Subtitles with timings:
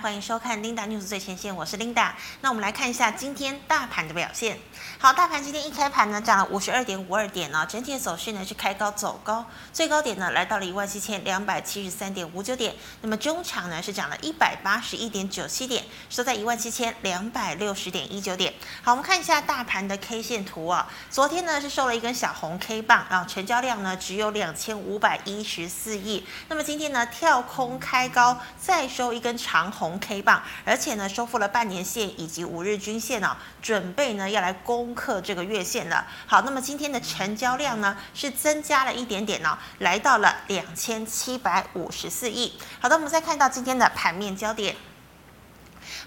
[0.00, 2.12] 欢迎收看 Linda News 最前线，我是 Linda。
[2.40, 4.58] 那我们来看一下今天大盘的表现。
[4.98, 9.44] 好，大盘今天一开盘呢，涨了五十二点五二点呢，整体的走势呢是开高走高，
[9.74, 12.74] 最高点呢来到了一万七千两百七十三点五九点。
[13.02, 18.54] 那么中场呢是涨了一百八十一点九七点，收在一万七千两百六十点一九点。
[18.82, 26.26] 好，我们看一下大盘的 K 线图啊，昨天呢是收了一根小红 K 棒啊，成交量呢只有两千五百一十四亿。
[26.48, 29.89] 那么今天呢跳空开高，再收一根长红。
[29.90, 36.06] 红 K 棒，而且呢，收复了半年线以及五日均线哦，准备呢要来攻克这个月线了。
[36.26, 42.56] 好，那么今天的成交量呢是增加了一点点哦，来到了两千七百五十四亿。
[42.78, 44.76] 好的，我们再看到今天的盘面焦点。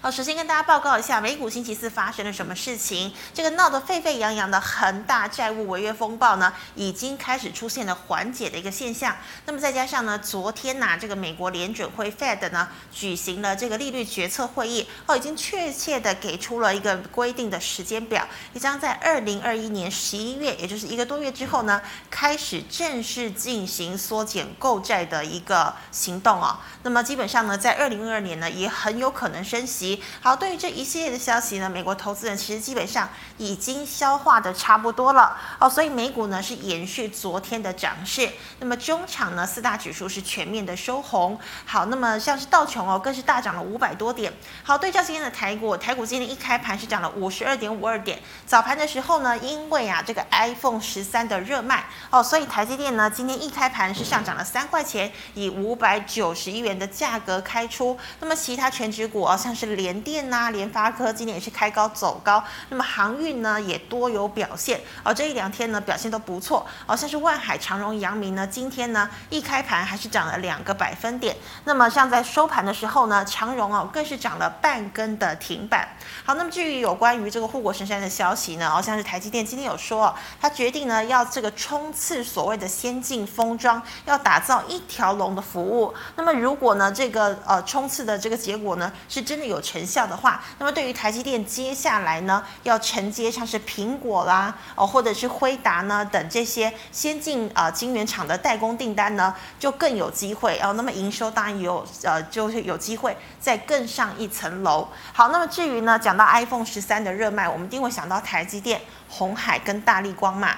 [0.04, 3.10] 好，首先跟大家报告一下，美股星期四发生了什么事情？
[3.32, 9.16] 这个闹得沸沸扬扬的恒大债务违约风暴呢，已经开始出现了缓解的一个现象。
[9.46, 26.58] 那么再加上呢，昨天呐、这个美国联准会 Fed 呢举行了这个利率决策会议，哦，已经确切的给出了一个规定的时间表，也将在二零二一年十一月，也就是一个多月之后呢，开始正式进行缩减购债的一个行动哦。
[26.82, 29.93] 那么基本上呢，在二零二二年呢，也很有可能升息。
[30.20, 41.38] 好，对于这一系列的消息呢，美国投资人其实基本上已经消化的差不多了哦，所以美股呢是延续昨天的涨势，那么中场呢四大指数是全面的收红。
[41.66, 44.32] 好，那么像是道琼哦，更是大涨了五百多点。
[44.62, 48.20] 好，对照今天的台股，台股今天一开盘是涨了五十二点五二点。
[48.46, 57.98] 早盘的时候呢，因为啊这个 iPhone 十三的热卖哦，所以台积电呢今天一开盘是上涨了三块钱，以五百九十一元的价格开出。
[58.20, 75.86] 那么其他全指股哦，像是零联电呐、联发科今天也是开高走高，那么航运呢也多有表现，而、哦、这一两天呢表现都不错，哦，像是万海、长荣、阳明呢，今天呢一开盘还是涨了两个百分点，那么像在收盘的时候呢，长荣哦更是涨了半根的停板。
[76.24, 85.92] 好，那么至于有关于这个护国神山的消息呢，哦，像是台积电今天有说，他决定呢要这个冲刺所谓的先进封装，要打造一条龙的服务。
[86.16, 100.74] 那么如果呢这个呃冲刺的这个结果呢是真的有成成效的话，那么对于台积电接下来呢，要承接像是苹果啦，哦，或者是辉达呢等这些先进啊晶圆厂的代工订单呢，就更有机会哦。
[100.74, 104.86] 那么营收当然有呃，就是有机会再更上一层楼。
[105.12, 110.56] 好，那么至于呢，讲到 iPhone 十三的热卖，我们一定会想到台积电、红海跟大力光嘛。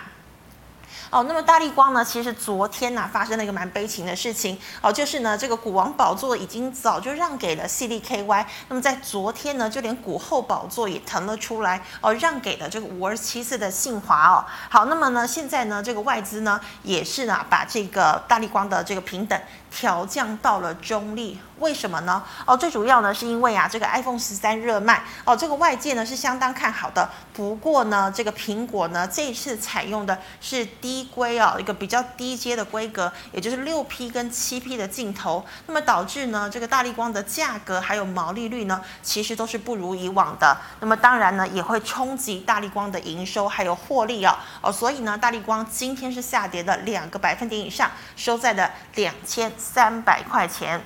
[1.10, 14.44] 哦，那么大立光呢，其实昨天呢、啊、发生了一个蛮悲情的事情哦，就是呢这个股王宝座已经早就让给了 CDKY，那么在昨天呢就连股后宝座也腾了出来哦，让给了这个五二七四的信华哦。
[14.68, 19.40] 好，那么呢现在呢这个外资呢也是呢把这个大立光的这个平等
[19.76, 21.38] 调降到了中立。
[21.58, 22.22] 为什么呢？
[22.44, 27.08] 哦，最主要呢是因为啊，这个 iPhone 十三热卖哦，这个外界呢是相当看好的。
[27.32, 40.58] 不过呢，这个苹果呢这一次采用的是低规哦，一个比较低阶的规格，也就是六 P 跟七 P 的镜头，那么导致呢这个大立光的价格还有毛利率呢，其实都是不如以往的。
[40.80, 50.80] 那么当然呢也会冲击大立光的营收还有获利啊哦，所以呢大立光今天是下跌的两个百分点以上，收在了两千三百块钱。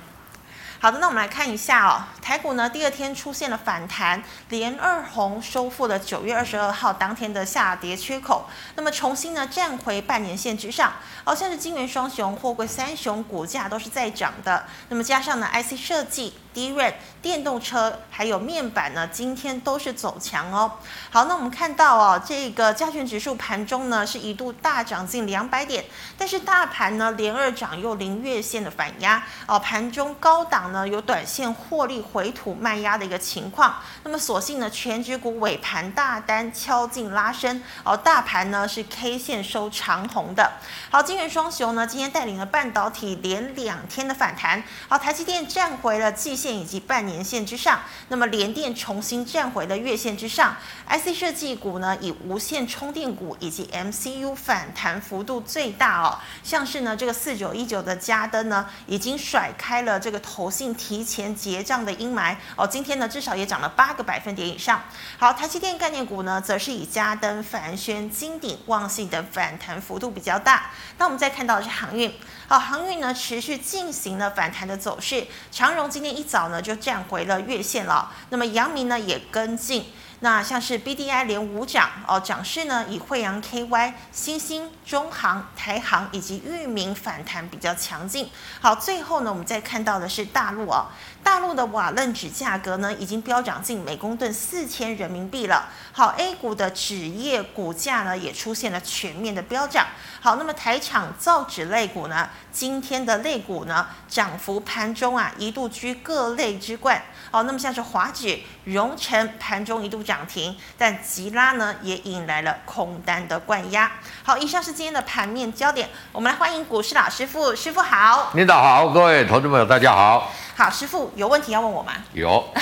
[0.79, 10.93] 好的，那我们来看一下哦，台股呢第二天出现了反弹，连二红收复了九月二十二号当天的下跌缺口，那么重新呢站回半年线之上，
[11.23, 16.33] 好像是金元双雄、货柜三雄股价都是在涨的，那么加上呢 IC 设计。
[16.53, 20.71] 低润电动车还有面板呢，今天都是走强哦。
[21.09, 25.85] 好，那我们看到哦，这个加权指数盘中呢是一度大涨近两百点，
[26.17, 33.75] 但是大盘呢连二涨又临月线的反压哦，盘中高档呢有短线获利回吐卖压的一个情况。
[34.03, 40.51] 那么所幸呢，全指股尾盘大单敲进拉升哦，大盘呢是 K 线收长红的。
[40.89, 50.55] 好，金圆双雄呢今天带领了半导体连两天的反弹，好，台积电站回了季线以及半年线之上，那么联电重新站回了月线之上。
[50.89, 56.17] IC 设计股呢，以无线充电股以及 MCU 反弹幅度最大哦。
[56.41, 62.65] 像是呢这个四九一九的嘉登呢，已经甩开了这个投信提前结账的阴霾哦。
[62.65, 64.81] 今天呢至少也涨了八个百分点以上。
[65.19, 70.71] 好，台积电概念股呢，则是以嘉登、凡轩、金鼎、旺信等反弹幅度比较大。
[70.97, 72.11] 那我们再看到的是航运，
[72.47, 75.27] 好，航运呢持续进行了反弹的走势。
[75.51, 79.83] 长荣今天一早呢就站回了月线了，那么阳明呢也跟进。
[80.23, 88.29] 那像是 BDI 连五涨哦，涨势呢以惠阳 KY、新兴、中航、台航以及域名反弹比较强劲。
[88.61, 90.85] 好，最后呢，我们再看到的是大陆哦，
[91.23, 95.67] 大陆的瓦楞纸价格呢已经飙涨近每公吨四千人民币了。
[95.91, 99.87] 好，A 股的纸业股价呢也出现了全面的飙涨。
[100.19, 107.01] 好，那么台厂造纸类股呢，今天的类股呢涨幅盘中啊一度居各类之冠。
[107.31, 113.91] 好，那么像是华纸、荣成盘中一度涨停，但吉拉呢也引来了空单的灌压。
[114.23, 118.31] 好，以上是今天的盘面焦点，我们来欢迎股市老师傅，师傅好。
[118.33, 120.31] 领导好，各位投资朋友大家好。
[120.55, 121.93] 好，师傅有问题要问我吗？
[122.13, 122.53] 有。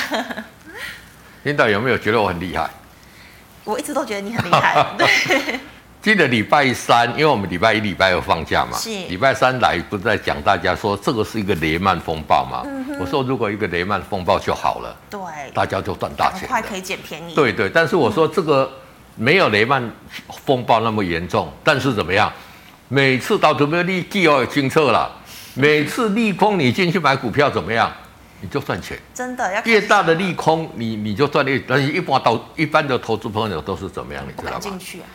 [1.43, 2.69] 领导有没有觉得我很厉害？
[3.63, 4.85] 我一直都觉得你很厉害。
[4.97, 5.59] 对。
[6.01, 12.63] 记得礼拜三，因为我们礼拜一、礼拜二放假嘛，是礼拜三来不是在讲大家说这个是一个雷曼风暴嘛？
[12.65, 15.19] 嗯、我说如果一个雷曼风暴就好了，对，
[15.53, 17.35] 大家就赚大钱，快可以捡便宜。
[17.35, 18.71] 对对，但是我说这个
[19.15, 19.91] 没有雷曼
[20.45, 22.31] 风暴那么严重，嗯、但是怎么样？
[22.87, 25.11] 每次到准备利季哦，清澈了，
[25.53, 27.91] 每次利空你进去买股票怎么样？
[28.39, 34.23] 你就赚钱，真的要越大的利空你你就赚越，但是一般到一般的投资朋友都是怎么样？
[34.25, 34.59] 你知道吗？
[34.61, 35.05] 进去啊。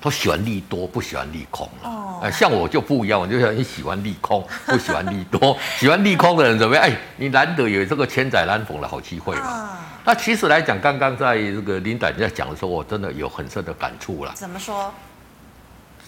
[0.00, 5.56] 他喜欢利多，不喜欢利空哦，哎，像我就不一样，我就很喜欢利空， 不喜欢利多。
[5.76, 6.84] 喜欢利空的人怎么样？
[6.84, 9.42] 哎，你难得有这个千载难逢的好机会嘛。
[9.42, 9.68] 哦、
[10.04, 14.32] 那其实来讲，刚刚在这个林导在讲的时候，我真的有很深的感触了。
[14.36, 14.92] 怎么说？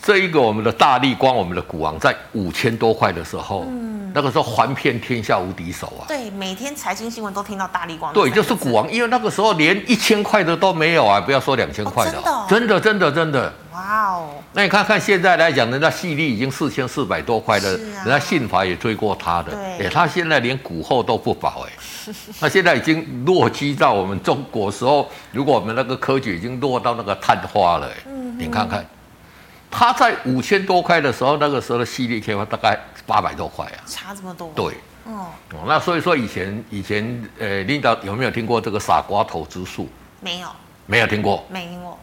[0.03, 6.09] 这一个我们的大力光，我们的股王在五千多块的时候，嗯，那个时候环遍天下无敌手啊。
[6.09, 8.11] 对，每天财经新闻都听到大力光。
[8.15, 13.53] 对，就是股王，因为那个时候连一千块的都没有啊，不要说两千块的，哦，真的，真的，真的。
[13.91, 14.29] 哇哦！
[14.53, 21.73] 那你看看现在来讲，人家细粒已经四千四百多块了，啊、人家信法也追过他的，对，他现在连股后都不保哎，
[22.41, 28.87] 那现在已经落基到我们中国时候，如果我们那个科举已经落到那个探花了，嗯，你看看。
[29.73, 32.77] 他在五千多块的时候，那个时候的细粒天花大概
[33.07, 34.51] 八百多块啊，差这么多。
[34.57, 35.29] 对，哦，
[35.65, 39.89] 那所以说以前以前呃，领导有没有听过这个傻瓜投资术？
[40.21, 40.49] 没有，
[40.87, 41.97] 没有听过，没听过。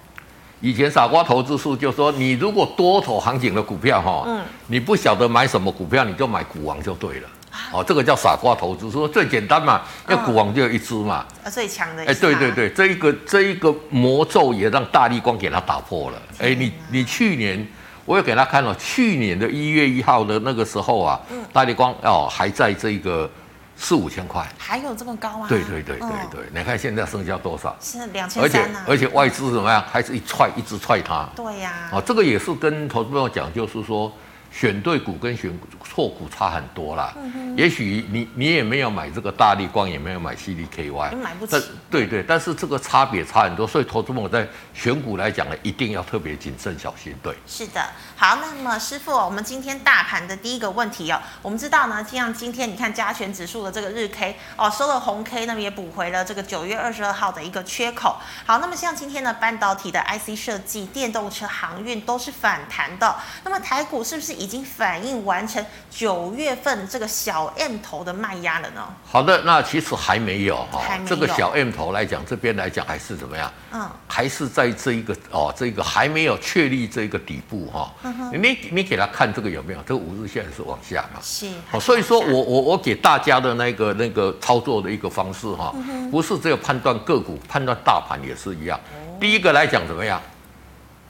[0.60, 7.30] 以前傻瓜投资术就是说，你如果多头行情的股票哈，嗯，你不晓得买什么股票，你就买股王就对了。
[7.72, 12.04] 哦，这个叫傻瓜投资，说最简单嘛，因为股王就有一只嘛，啊，最强的。
[12.06, 16.22] 哎，对对对，这一个这一个魔咒也让大立光给他打破了。
[16.40, 17.68] 哎，你你去年
[18.06, 21.20] 我也给他看了，去年的一月一号的那个时候啊，
[21.52, 23.30] 大立光哦还在这个
[23.78, 25.46] 四五千块，还有这么高啊？
[25.48, 27.76] 对对对对对，你看现在剩下多少？
[27.80, 28.42] 是两千。
[28.42, 29.84] 而且而且外资怎么样？
[29.90, 31.30] 还是一踹一直踹它。
[31.36, 31.90] 对呀。
[31.92, 34.12] 哦，这个也是跟投资朋友讲，就是说。
[34.50, 37.14] 选对股跟选错股差很多啦。
[37.18, 41.62] 嗯、哼也许你你也没有买这个大力光，也没有买 CDKY，买不起。
[41.92, 47.14] 对对，但是这个差别差很多，所以投资朋友在选股来讲呢，一定要特别谨慎小心。
[47.22, 47.86] 对，是的。
[48.20, 58.18] 好，那么师傅，我们今天大盘的第一个问题哦，我们知道呢，像今天你看加权指数的这个日 K 哦，收了红 K，那么也补回了这个九月二十二号的一个缺口。
[58.44, 63.16] 好，那么像今天的半导体的 IC 设计、电动车、航运都是反弹的。
[63.44, 68.84] 那么台股是不是已经反应完成九月份这个小 M 头的卖压了呢？
[69.06, 70.82] 好的，那其实还没有哈。
[71.06, 73.54] 这个小 M 头来讲，这边来讲还是怎么样？
[73.74, 77.94] 嗯，还是在这一个哦，这个还没有确立这个底部哈。
[78.34, 79.80] 你你给他看这个有没有？
[79.86, 81.20] 这个五日线是往下嘛？
[81.22, 81.48] 是。
[81.70, 88.78] 好，所以说我我我给大家的那个那个操作的一个方式哈，嗯、不是只有判断个股，判断大盘也是一样。
[88.78, 90.22] 哦、第一个来讲怎么样？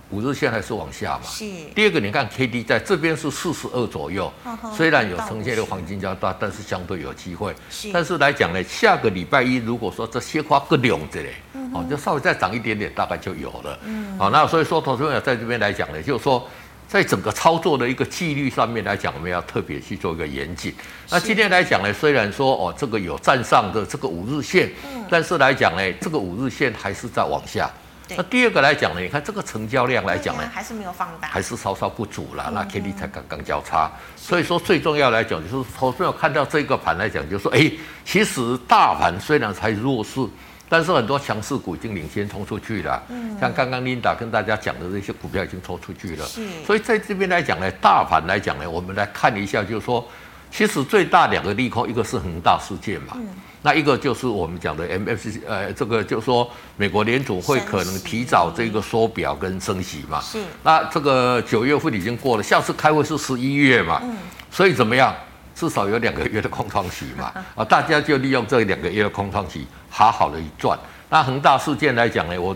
[0.09, 1.23] 五日线还是往下嘛？
[1.25, 1.43] 是。
[1.75, 7.53] 第二个，你看 K D 在这边是四十二左右，呵呵虽然有呈现的黄金交叉，但是相对有机会。
[7.69, 7.91] 是。
[7.91, 11.33] 但是来讲呢，下个礼拜一如果说这些花个两子嘞，
[11.73, 13.79] 哦，就稍微再涨一点点，大概就有了。
[13.83, 14.17] 嗯。
[14.17, 16.47] 好、哦，那所以说，投资朋友在这边来讲呢，就是说，
[16.87, 20.73] 在整个操作的一个纪律上面来讲，我们要特别去做一个严谨。
[21.09, 27.69] 那今天来讲呢，虽然说哦，这个有站上的这个五日线，嗯、但是来讲呢，这个五日线还是在往下。
[28.15, 32.49] 那第二个来讲呢，你看这个成交量来讲呢，还是没有放大，还是稍稍不足了。
[32.53, 37.69] 那 K D 才刚刚交叉，所以说最重要来讲就是，投资者看到这个盘来讲，就是说，哎，
[38.05, 40.21] 其实大盘虽然才弱势，
[40.69, 43.01] 但是很多强势股已经领先冲出去了。
[43.09, 46.25] 嗯，像刚刚 Linda 跟大家讲的这些股票已经冲出去了。
[46.25, 50.07] 是，所以在这边来讲呢，大盘来讲呢，我们来看一下，就是说，
[50.51, 53.13] 其实最大两个利空，一个是恒大事件嘛。
[53.15, 53.27] 嗯
[53.63, 60.21] 那一个就是我们讲的 MFC，呃，这个就是说美国联储会可能提早这个缩表跟升息嘛。
[60.21, 60.39] 是。
[60.63, 63.99] 那这个九月份已经过了，下次开会是十一月嘛。
[64.03, 64.15] 嗯。
[64.51, 65.13] 所以怎么样？
[65.57, 67.33] 至少有两个月的空窗期嘛。
[67.55, 70.77] 啊，大家就利用这两个月的空窗期，好好的一赚。
[71.09, 72.55] 那恒大事件来讲呢，我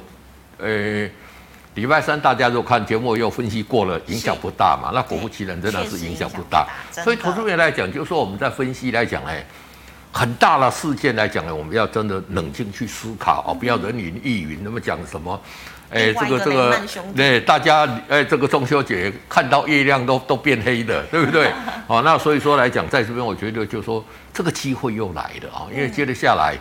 [0.60, 1.10] 呃。
[1.76, 4.92] 礼拜三大家如果看节目又分析过了，影响不大嘛？
[4.94, 6.68] 那果不其然，真的是影响不大。
[6.92, 9.42] 所以投资人来讲，就是说我们在分析来讲，哎，
[10.12, 14.60] 很大的事件来讲呢，我们要真的冷静去思考哦，不要人云亦云。
[14.64, 15.40] 那么讲什么？
[15.90, 16.80] 哎，这个这个，
[17.16, 21.52] 对大家哎，这个中秋节看到月亮都都变黑的，对不对？
[21.88, 24.04] 哦，那所以说来讲，在这边我觉得就是说
[24.34, 26.56] 这个机会又来了啊，因为接着下来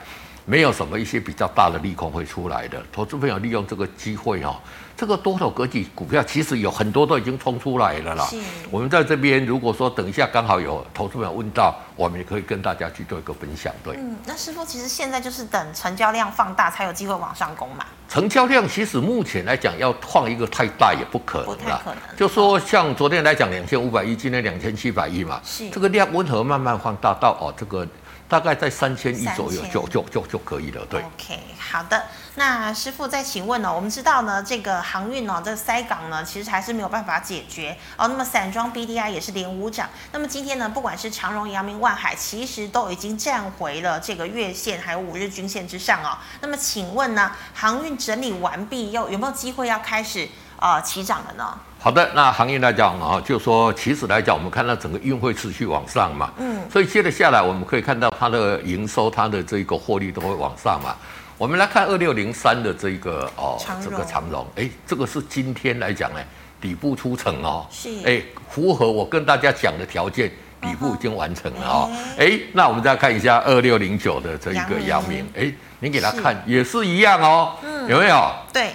[0.45, 4.57] 没有什么一些比较大的利空会出来的，投资朋友利用这个机会哦。
[5.01, 8.27] 这个多头格局股票其实有很多都已经冲出来了啦。
[8.27, 8.37] 是。
[8.71, 13.73] 我们在这边如果说等一下刚好有投资朋友问到，我们也可以跟大家去做一个分享。
[13.83, 13.97] 对。
[13.97, 17.87] 嗯，那师傅其实现在就是等成交量放大才有机会往上攻嘛。
[18.11, 21.47] 成交量其实目前来讲要放一个太大也不可能。
[21.47, 22.03] 不太可能。
[22.15, 25.41] 就说像昨天来讲两千五百亿，今天两千七百亿嘛。
[25.43, 25.71] 是。
[25.71, 27.89] 这个量温和慢慢放大到哦这个。
[28.29, 31.01] 大概在三千亿左右就就就就可以了，对。
[31.01, 32.01] OK，好的。
[32.41, 33.71] 那师傅再请问呢？
[33.71, 38.09] 我们知道呢，这个航运呢，这个塞港呢，其实还是没有办法解决哦。
[38.09, 39.87] 那么散装 BDI 也是连五涨。
[40.11, 46.17] 那么今天呢，不管是长荣、阳明、万海，其实都已经站回了这个月线还有五日均线之上哦。
[46.41, 50.27] 那么请问呢，航运整理完毕，又有没有机会要开始
[50.59, 51.59] 呃起涨了呢？
[51.79, 60.97] 好的，那行业来讲啊，就说其实来讲，我们看到整个运会持续往上嘛，嗯，所以接着下来我们可以看到它的营收、它的这个获利都会往上嘛。
[61.41, 63.81] 我们来看二六零三的这个哦，荣。
[63.83, 66.21] 这个长荣，哎，这个是今天来讲呢，
[66.61, 70.31] 底部出城哦，是，哎，符合我跟大家讲的条件，
[70.61, 72.41] 底部已经完成了哦，哎、uh，huh.
[72.53, 78.31] 那我们再看一下二六零九的这一个阳明，哎，你给他看是也是一样哦，嗯，有没有？
[78.53, 78.73] 对。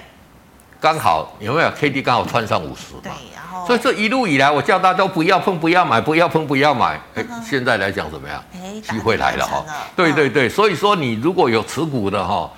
[0.80, 3.02] 刚好有没有 K D 刚好穿上五十嘛？
[3.04, 7.00] 对，然后所以这一路以来，我叫大家都不要碰，不要买，不要碰，不要买。
[7.16, 8.44] 哎，现在来讲怎么样？
[8.84, 9.66] 机会来了哈！
[9.96, 12.52] 对对对，所以说你如果有持股的哈，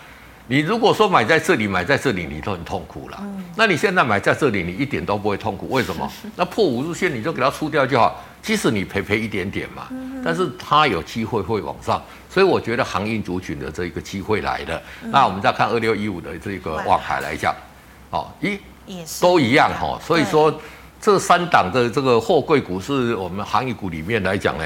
[0.48, 3.24] 你如果说买在这里，买在这里，你都很痛苦了。
[3.56, 5.70] 那你现在买在这里，你一点都不会痛苦。
[5.70, 6.12] 为什么？
[6.36, 9.88] 那破五日线你就给它出掉就好，即使你赔赔一点点嘛，
[10.26, 12.02] 但是它有机会会往上。
[12.30, 14.82] 所以我觉得航运族群的这个机会来了。
[15.04, 17.56] 那我们再看二六一五的这个望海来讲。
[18.10, 18.60] 哦，一，
[19.22, 20.54] 都一样哈，所以说
[21.02, 24.64] 这三档的这个货柜股是我们航运股里面来讲呢。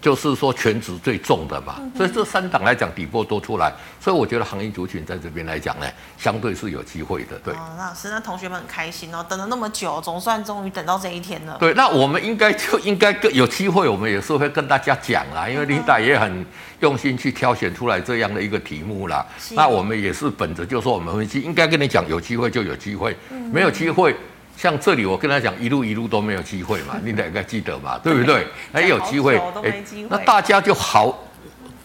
[0.00, 7.38] 就是说全值最重的嘛，所以这三档来讲底部都出来，所以我觉得行业族群在这边来讲呢，相对是有机会的。
[7.44, 11.56] 对，那老师，那同学们很开心哦，等了那么久，总算终于等到这一天了。
[11.60, 16.46] 对，那我们应该就应该更有机会，我们也是会跟大家讲啦，因为琳达也很
[16.80, 19.26] 用心去挑选出来这样的一个题目啦。
[19.50, 23.14] 那我们也是本着就是说我们分析应该跟你讲，有机会就有机会，
[23.52, 24.16] 没有机会。
[24.60, 28.46] 像这里，我跟他讲，一路一路都没有机会嘛， 你得应该记得嘛，对不对？
[28.70, 31.18] 还有机会，哎，那大家就好，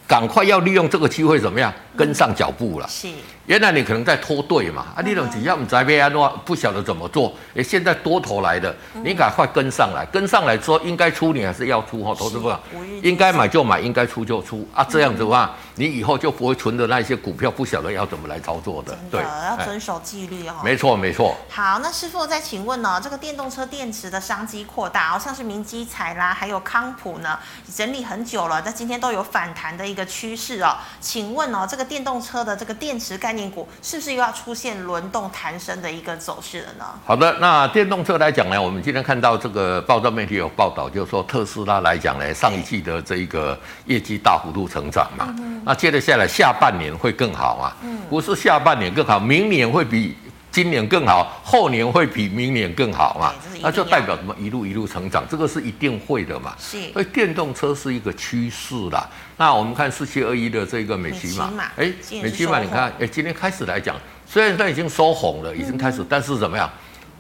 [0.06, 2.88] 赶快要利用这个机会，怎么样跟上脚步了？
[2.88, 3.10] 是。
[3.46, 7.32] 原来你可能在拖队嘛，啊，你两只要唔知边安怎，不晓得怎么做。
[7.56, 12.60] 哎，现在多头来的，你赶快跟上来，跟上来之后应该出你还是要出哈，投资者
[13.04, 18.98] 应该买就买，应该出就出啊，这样子的话，你以后就不会存的那些股票不晓得要怎么来操作的。
[19.12, 20.56] 对，要遵守纪律哦。
[20.64, 21.38] 没错没错。
[21.48, 27.38] 好，那师傅再请问呢，这个电动车电池的商机扩大，好像是明基材啦，还有康普呢，
[27.72, 30.76] 整理很久了，但今天都有反弹的一个趋势哦。
[31.00, 36.86] 请问哦，这个电动车的这个电池概念股是不是又要出现轮动弹升的一个走势了呢？
[37.06, 50.16] 好的，那电动车来讲呢，我们今天看到这个报道媒体有报道，就是说特斯拉来讲呢，上一季的这一个业绩大幅度成长嘛，嗯、那接着下来下半年会更好啊，嗯、不是下半年更好，明年会比
[50.56, 54.34] 今年更好，后年会比明年更好嘛，那就代表什么？
[54.40, 56.56] 一路一路成长，这个是一定会的嘛。
[56.58, 59.06] 是，所以电动车是一个趋势啦。
[59.36, 61.92] 那我们看四七二一的这个美琪玛，哎，
[62.24, 66.72] 美琪玛，你看，哎，今天开始来讲，虽然它已经收红了，已经开始，嗯、但是怎么样，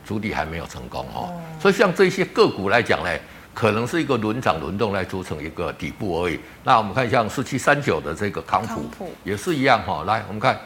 [0.05, 1.27] 主底还没有成功哦。
[1.33, 3.09] 嗯、所以像这些个股来讲呢，
[3.53, 6.39] 可能是一个轮涨轮动来组成一个底部而已。
[6.63, 10.03] 那我们看像四七三九的这个康普，康普也是一样哈、哦。
[10.07, 10.57] 来，我们看。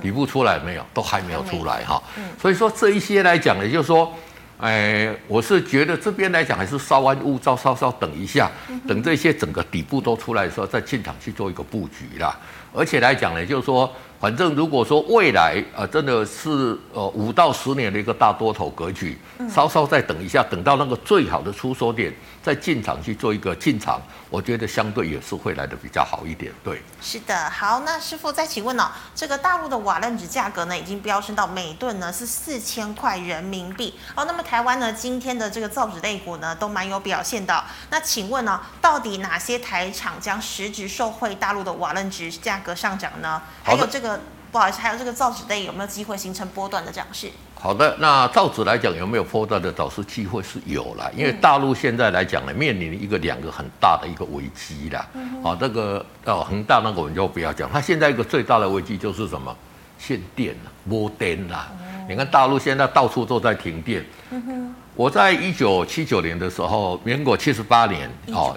[0.00, 0.84] 底部出来没有？
[0.92, 2.02] 都还没有出来哈。
[2.40, 4.12] 所以说这一些来讲呢，就是说，
[4.58, 8.50] 哎，我是觉得这边来讲还是稍安勿躁，稍稍等一下，
[8.86, 12.36] 等这些整个底部都出来的时候，再进场去做一个布局啦。
[12.74, 19.16] 而且来讲呢，就是说，反正如果说未来呃真的是呃五到十年的一个大多头格局，
[19.48, 22.12] 稍稍再等一下，等到那个最好的出手点。
[22.42, 26.52] 再进场去做一个进场，我觉得相对也是会来的比较好一点。
[26.64, 33.98] 对，是的，好，那师傅再请问哦，这个大陆的瓦楞纸价格呢，已经飙升到每吨呢是四千块人民币。
[34.16, 37.64] 哦，那么台湾呢，今天的这个造纸类股呢，都蛮有表现的。
[37.90, 43.40] 那请问呢，到底哪些台厂将实质受惠大陆的瓦楞纸价格上涨呢？
[43.62, 47.30] 还有这个个不好意思，还有这个造纸类有没有机会形成波段的涨势？
[47.54, 55.06] 好的，那造纸来讲有没有波段的涨势机会是有了，因为大陆现在来讲呢，面临一个两个很大的一个危机啦。
[55.14, 59.54] 嗯、哦，这个哦恒大那个我们就不要讲，它现在一个最大的危机就是什么？
[59.98, 61.68] 限电了，没电啦。
[61.80, 64.04] 嗯、你看大陆现在到处都在停电。
[64.30, 68.56] 嗯、我在一九七九年的时候，民国七十八年哦，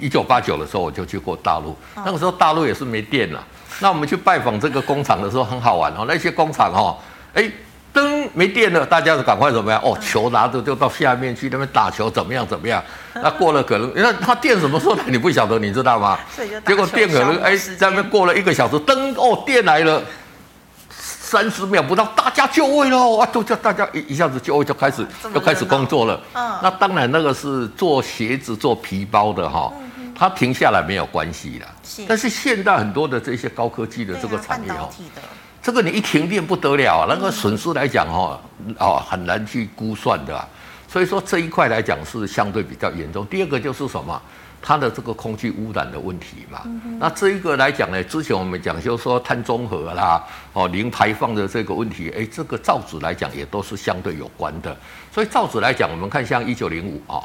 [0.00, 3.42] 一九八九的时候我就去过大陆，哦、那个时候大陆也是没电了。
[3.80, 6.98] 那我们去拜访这个工厂的时候很好玩哦，那些工厂哦，
[7.34, 7.50] 哎。
[7.92, 9.80] 灯没电了，大家就赶快怎么样？
[9.82, 12.46] 哦，球拿着就到下面去那边打球，怎么样？
[12.46, 12.80] 怎么样？
[13.14, 15.02] 那过了可能，那他电什么时候来？
[15.08, 16.16] 你不晓得，你知道吗？
[16.64, 20.00] 结果电可能哎，在那边过了一个小时，灯哦，电来了，
[21.30, 23.28] 三十秒不到，大家就位喽啊！
[23.32, 26.20] 就叫大家一一下子就位，就开始就开始工作了。
[26.34, 29.72] 嗯，那当然那个是做鞋子、做皮包的哈，
[30.12, 31.66] 它停下来没有关系的。
[31.84, 34.90] 是，但是现在很多的这些高科技的这个产业哦。
[35.62, 38.40] 这个你一停电不得了，那个损失来讲哈，
[38.80, 40.48] 哦，很难去估算的，
[40.88, 43.24] 所以说这一块来讲是相对比较严重。
[43.26, 44.20] 第二个就是什么，
[44.62, 46.62] 它的这个空气污染的问题嘛。
[46.98, 54.76] 那这一个来讲呢，之前我们讲就是说碳中和啦，哦，零排放的这个问题，哎，这个造纸来讲也都是相对有关的。
[55.12, 57.22] 所以造纸来讲，我们看像一九零五啊，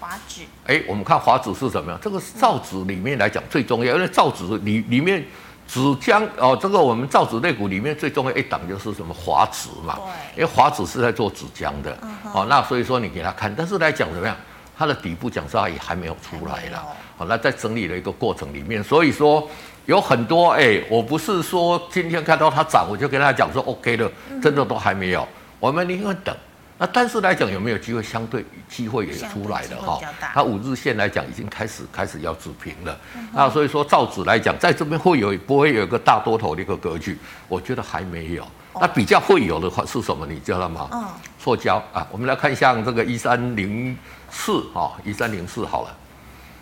[0.00, 2.00] 华纸，哎，我们看华纸是什么样？
[2.02, 5.24] 这个造纸里面来讲最重要，因为造纸里里面。
[5.70, 11.94] 纸浆哦，这个我们造纸类股里面最重要一档就是什么华纸嘛，对因为华纸是在做纸浆的，
[12.32, 14.34] 哦，那所以说你给他看，但是来讲怎么样，
[14.78, 16.78] 它的底部讲实话也还没有出来了，
[17.16, 19.50] 好、哦，那在整理的一个过程里面，所以说
[19.86, 24.08] 有很多哎，我不是说今天看到它涨，我就跟他讲说 OK 了，
[24.40, 25.26] 真的都还没有，
[25.58, 26.32] 我们宁愿等。
[26.80, 28.00] 那但是来讲有没有机会？
[28.00, 29.98] 相对机会也出来了哈。
[30.32, 32.96] 它五日线来讲已经开始开始要止平了。
[33.16, 37.18] 嗯、那所以说造纸来讲，在这边会有不会有一个大多头的一个格局？
[37.48, 38.44] 我觉得还没有。
[38.44, 40.24] 哦、那比较会有的话是什么？
[40.24, 40.88] 你知道吗？
[40.92, 41.04] 嗯。
[41.36, 43.96] 塑胶啊，我们来看像这个一三零
[44.30, 45.96] 四啊，一三零四好了。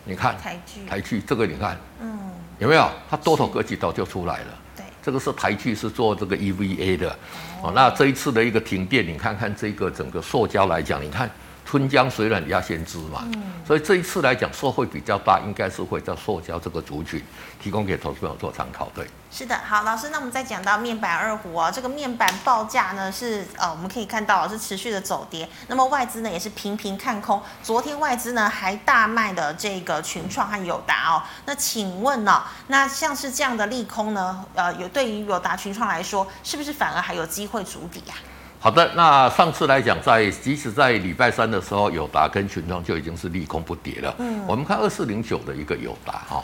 [0.05, 2.19] 你看台剧，台剧这个你看，嗯，
[2.59, 2.89] 有没有？
[3.11, 4.59] 它多头格局早就出来了。
[4.77, 7.17] 对这个是台剧是做这个 EVA 的，
[7.63, 11.31] 哦，那这一次的一个停电，你看看这个整个塑胶来讲，你看。
[11.67, 17.21] 春江水暖鸭先知嘛，嗯、所以这一次来讲，受惠比较大，应该是会在塑胶这个族群
[17.61, 18.89] 提供给投资朋友做参考。
[18.95, 38.15] 对，是的，好，老师，那我们再讲到面板二虎啊，这个面板报价呢是呃，我们可以看到是持续的走跌，那么外资呢也是频频看空，昨天外资呢还大卖的这个群创和友达哦，那请问呢、哦，那像是这样的利空呢，呃，有对于友达群创来说，是不是反而还有机会筑底啊？
[38.59, 44.13] 好的，那上次来讲，在即使在礼拜三的时候，友达跟群创就已经是利空不跌了。
[44.19, 46.43] 嗯，我们看二四零九的一个友达哈，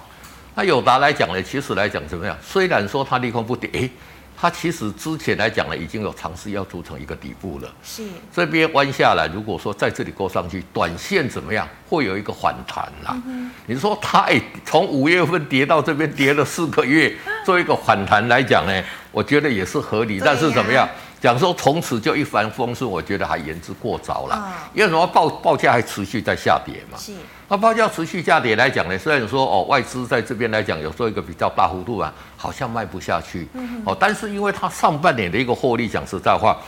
[0.54, 2.36] 那友达来讲呢，其实来讲怎么样？
[2.40, 3.90] 虽然说它利空不跌，诶，
[4.36, 7.68] 它其实之前来讲呢，已经有尝试要组成一个底部了。
[7.82, 11.66] 是，这边弯下来，如果说在这里勾上去，短线怎么样？
[11.88, 13.20] 会有一个反弹啦。
[13.26, 17.12] 嗯、你说它诶，从五月份跌到这边跌了四个月，
[17.44, 20.20] 做一个反弹来讲呢，我觉得也是合理。
[20.20, 20.88] 啊、但是怎么样？
[21.22, 24.36] 讲说从此就一帆风顺，我觉得还言之过早了。
[24.44, 26.98] 嗯、因为什么报报价还持续在下跌嘛。
[26.98, 27.12] 是。
[27.46, 33.46] 那报价持续下跌来讲呢，虽然说哦外资在这边来讲有做一个比较大幅度啊，好像卖不下去。
[33.52, 33.80] 嗯。
[33.86, 36.58] 哦，但是因为它上半年的一个获利，讲实在话，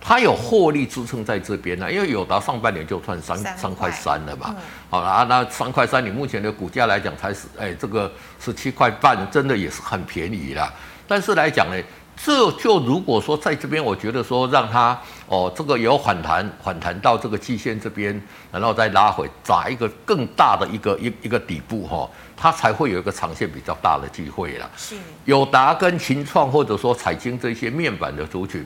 [0.00, 1.90] 它有获利支撑在这边呢。
[1.90, 4.54] 因为有达上半年就赚三三块三了嘛。
[4.56, 4.56] 嗯、
[4.90, 10.72] 好啦，那三块三，你目前的股价来讲才是哎这个十七块半，真的也是很便宜啦。
[11.08, 11.82] 但是来讲呢。
[12.16, 18.18] 这就如果说在这边，我觉得说让它哦，这个有反弹，反弹到这个季线这边，
[18.50, 24.70] 然后再拉回，砸一个更大的一个一一个底部哈，它才会有一个长线比较大的机会了。
[24.76, 28.64] 是，友达跟群创或者说彩晶这些面板的族群，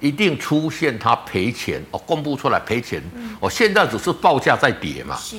[0.00, 3.02] 一定出现它赔钱哦，公布出来赔钱
[3.40, 5.36] 哦，现在只是报价在跌嘛，是，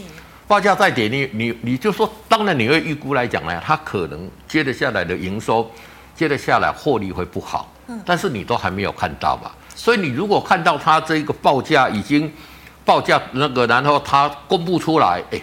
[0.47, 5.69] 报价在跌，你你你就说，当然你会预估来讲呢，它可能接着下来的营收。
[6.21, 7.73] 接着下来获利会不好，
[8.05, 12.31] 但是你都还没有看到嘛，所以你如果看到它这个报价已经
[12.86, 15.41] 报价那个，然后它公布出来，哎，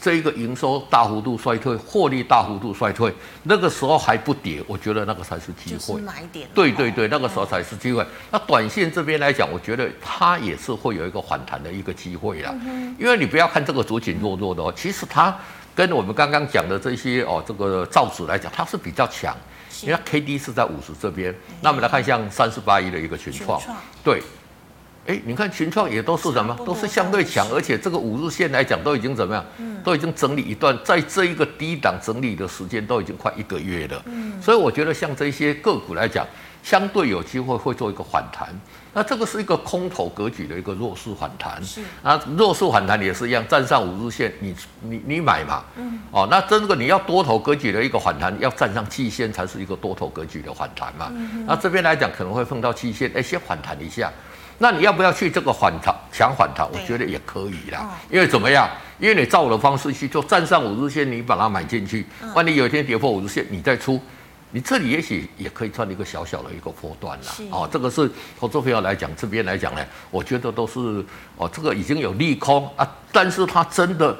[0.00, 6.00] 这一个营收大幅度衰退，获利大幅度衰退，那个时候还不跌，我觉得那个才是机会。
[6.00, 6.48] 买点。
[6.52, 8.04] 对对对，那个时候才是机会。
[8.32, 12.52] 那短线这边来讲，我觉得它也是会有一个反弹的一个机会啦，
[12.98, 15.32] 因为你不要看这个主景弱弱的哦，其实它。
[15.76, 19.36] 跟我们刚刚讲的这些哦，这个造纸来讲，它是比较强，
[19.70, 21.30] 是因为它 K D 是在五十这边。
[21.30, 24.22] 嗯、那我们来看像三四八一的一个群创，群创对，
[25.06, 29.44] 哎，你看群创也都是什么，都是相对强，而且这个五日线来讲都已经怎么样？
[29.58, 34.02] 嗯，都已经整理一段，在这一个低档整理的时间都已经快一个月了。
[34.06, 36.26] 嗯，所以我觉得像这些个股来讲，
[36.62, 38.48] 相对有机会会做一个反弹。
[38.92, 41.62] 那这个是一个空头格局的一个弱势反弹。
[41.62, 45.62] 是，啊弱势反弹也是一样，站上五日线，你你你买嘛。
[45.76, 46.00] 嗯。
[46.10, 51.12] 哦，那这个你要多头格局的一个反弹，要站上季线才是一个多头格局的反弹嘛。
[51.14, 51.44] 嗯。
[51.46, 54.10] 那这边来讲可能会碰到季线，哎，先反弹一下。
[54.58, 56.66] 那你要不要去这个反弹强反弹？
[56.72, 58.68] 我觉得也可以啦，因为怎么样？
[58.98, 64.00] 因为你照我的方式去做，站上五日线，你把它买进去，万一有一天跌破五日线，你再出，
[64.52, 67.26] 你这里也许也可以赚一个小小的一个波段啦。
[67.50, 71.04] 哦，这个是投资朋友来讲，这边来讲呢，我觉得都是
[71.36, 74.16] 哦，这个已经有利空啊，但是它真的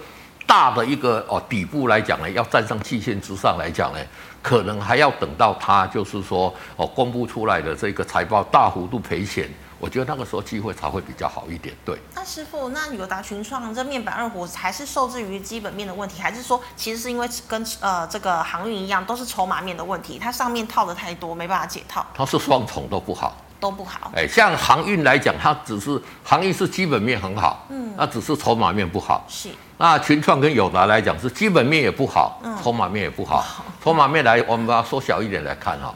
[0.46, 3.98] 大的一个哦底部来讲呢，要站上季线之上来讲呢，
[4.42, 9.48] 可能还要等到它就是说哦公布出来的这个财报大幅度赔钱。
[9.78, 11.98] 我觉得那个时候机会才会比较好一点，对。
[12.14, 22.06] 那师傅，那友达群创这面板二虎还是受制于基本面的问题，还是说其实是因为跟呃这个航运一样，都是筹码面的问题，它上面套的太多，没办法解套。
[22.14, 24.10] 它是双重都不好，都不好。
[24.16, 29.24] 哎，像航运来讲，它只是航运是基本面很好，嗯，那只是筹码面不好。
[29.28, 29.50] 是。
[29.78, 33.44] 那群创跟友达来讲是基本面也不好，嗯，筹码面也不好。
[33.84, 35.94] 筹码面来，我们把它缩小一点来看哈。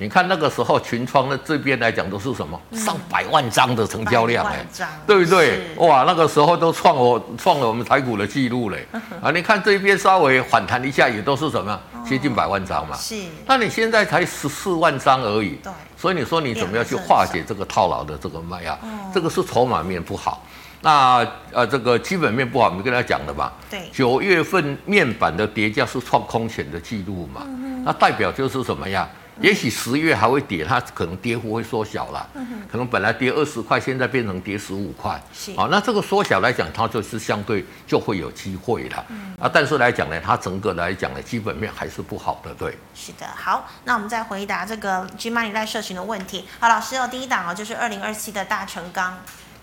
[0.00, 4.66] 你看那个时候群创的这边来讲都是什么上百万张的成交量哎，
[5.06, 5.60] 对不对？
[5.76, 8.86] 哇，那个时候都创我创了我们台股的记录嘞。
[9.20, 12.96] 啊，你看这边稍微反弹一下也都是什么接近百万张嘛。
[12.96, 13.14] 是。
[13.44, 15.58] 那你现在才十四万张而已。
[15.62, 15.70] 对。
[15.98, 18.78] 所以你说你怎么样去化解这个套牢的这个卖压？
[19.12, 20.42] 这个是筹码面不好。
[20.80, 23.52] 那呃这个基本面不好，我们跟他讲的嘛。
[23.68, 23.86] 对。
[23.92, 27.42] 九月份面板的叠加是创空前的记录嘛。
[27.84, 29.06] 那代表就是什么呀？
[29.40, 32.28] 也许十月还会跌，它可能跌幅会缩小了，
[32.70, 35.20] 可能本来跌二十块，现在变成跌十五块。
[35.32, 39.04] 是，好，那这个缩小来讲，它就是相对就会有机会了。
[39.40, 42.76] 啊，但是来讲呢，它整个来讲呢，基本面还是不好的，对。
[42.94, 46.44] 是的，好，那我们再回答这个 GMoney 赖社群的问题。
[46.58, 49.18] 好，老师有第一档哦，就是二零二七的大成钢。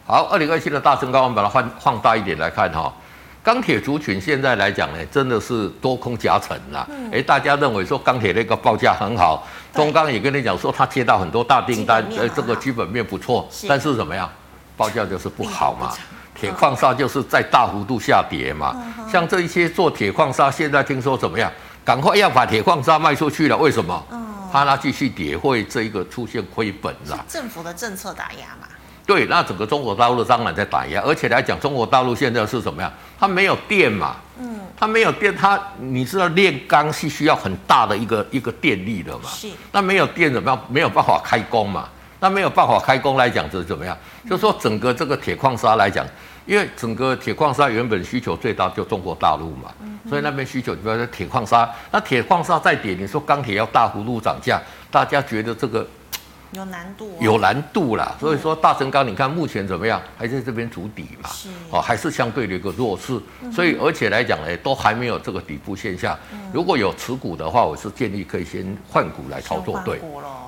[0.05, 2.91] 好，二零二七的大成钢，我们把它放放大一点来看哈。
[3.43, 6.85] 钢铁族群现在来讲呢，真的是多空夹层啦。
[6.89, 14.27] 哎、嗯，大家认为说钢铁那个报价很好，中钢也跟你讲说他接到很多大订单，呃，这个基本面不错，是但是怎么样，
[14.75, 15.93] 报价就是不好嘛。
[16.33, 18.75] 铁矿砂就是在大幅度下跌嘛。
[18.75, 21.51] 嗯、像这一些做铁矿砂，现在听说怎么样，
[21.85, 23.55] 赶快要把铁矿砂卖出去了。
[23.57, 24.03] 为什么？
[24.51, 27.25] 怕它继续跌会这一个出现亏本了。
[27.27, 28.67] 政府的政策打压嘛。
[29.05, 32.91] 对，那整个中国大陆当然在打压，而且来讲，中国大陆现在是什么样？
[33.19, 40.65] 它没有电嘛，嗯，它没有电，它你知道炼钢是需要很大的一个一个电力的嘛，是，那没有电怎么样？
[40.69, 41.87] 没有办法开工嘛，
[42.19, 43.97] 那没有办法开工来讲，就是怎么样？
[44.23, 46.05] 嗯、就是说整个这个铁矿砂来讲，
[46.45, 55.87] 因为整个铁矿砂原本需求最大就中国大陆嘛，嗯、所以那边需求主要是铁矿砂，那铁矿砂再跌，你说钢铁要大幅度涨价，大家觉得这个。
[56.51, 60.01] 有难度，有难度啦，所以说大成钢，你看目前怎么样？
[60.17, 61.29] 还在这边筑底嘛？
[61.29, 63.19] 是哦，还是相对的一个弱势，
[63.51, 66.17] 所以而且来讲呢，都还没有这个底部现象。
[66.53, 69.79] 如果有持股的话，我是建议可以先换股来操作。
[69.83, 70.01] 对，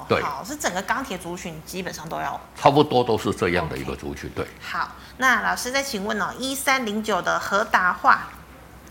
[0.08, 4.30] 对，好，是整个钢铁族群基本上都要差不多都是这样的一个族群。
[4.36, 8.30] 对，好，那老师再请问哦，一三零九的和达化。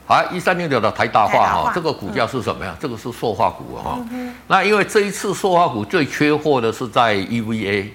[0.08, 2.72] 好，一三零九的台大化哈，这个股价是什么呀？
[2.74, 3.98] 嗯、这个是塑化股哈。
[4.10, 7.90] 嗯、那因为这一次塑化股最缺货的是在 EVA，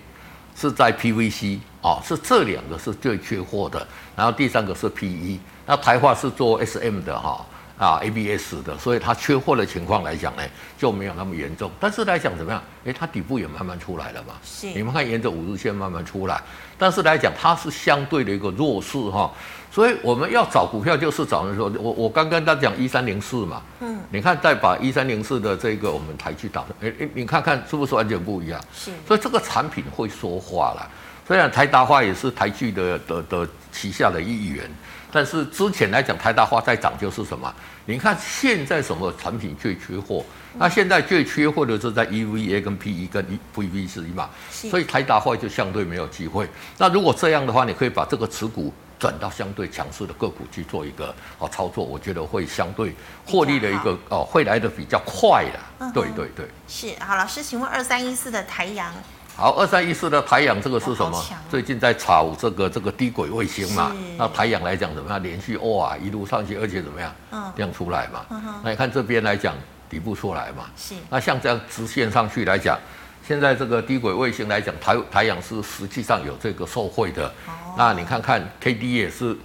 [0.56, 3.88] 是在 PVC 啊，是这两个是最缺货的。
[4.16, 7.44] 然后第三个是 PE，那台化是做 SM 的哈
[7.80, 10.44] 啊 ABS 的，所以它缺货的情况来讲呢，
[10.78, 11.72] 就没有那么严重。
[11.80, 12.62] 但是来讲怎么样？
[12.84, 14.36] 诶，它底部也慢慢出来了嘛。
[14.44, 14.68] 是。
[14.68, 16.40] 你们看沿着五日线慢慢出来，
[16.78, 19.32] 但是来讲它是相对的一个弱势哈。
[19.74, 28.62] 所以我们要找股票，就是找人说，我我刚跟他讲一三零四嘛，嗯，你看再把一三零四的这个我们台去打，哎哎，你看看是不是完全不一样？
[28.72, 30.88] 是，所以这个产品会说话了。
[31.28, 34.70] 虽然台达化也是台剧的的的旗下的一员，
[35.12, 37.52] 但是之前来讲台达化在涨就是什么？
[37.86, 40.24] 你看现在什么产品最缺货？
[40.56, 46.48] 那现在最缺货的是在 EVA 跟 PE 跟 PVC 嘛，所以台达化就相对没有机会。
[46.78, 48.72] 那如果这样的话，你可以把这个持股。
[49.04, 55.92] 转到相对强势的个股去做一个哦操作，我觉得会相对获利的一个哦会来的比较快的。
[55.92, 58.94] 对对对，是好，老师，请问二三一四的台阳。
[59.36, 61.22] 好，二三一四的台阳这个是什么？
[61.50, 63.92] 最近在炒这个这个低轨卫星嘛？
[64.18, 65.22] 那台阳来讲怎么样？
[65.22, 67.14] 连续哇一路上去，而且怎么样？
[67.32, 68.26] 嗯，量出来嘛。
[68.30, 69.54] 嗯、那你看这边来讲
[69.90, 70.64] 底部出来嘛？
[70.78, 70.96] 是。
[71.10, 72.80] 那像这样直线上去来讲。
[73.26, 77.26] 现在这个低轨卫星来讲，台台阳是实际上有这个受惠的。
[77.48, 79.36] 哦、那你看看 K D 也是，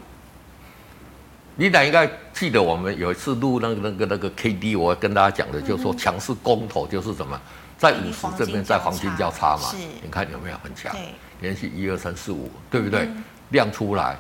[1.54, 7.40] 你俩应该记得我们有一次录那个那个那个 K D，我跟大家讲的，就是说强势公投就是什么，
[7.76, 9.70] 在五十这边在黄金交叉嘛，
[10.02, 10.92] 你看有没有很强？
[11.40, 13.02] 连续一二三四五，对不对？
[13.02, 14.16] 嗯、亮出来，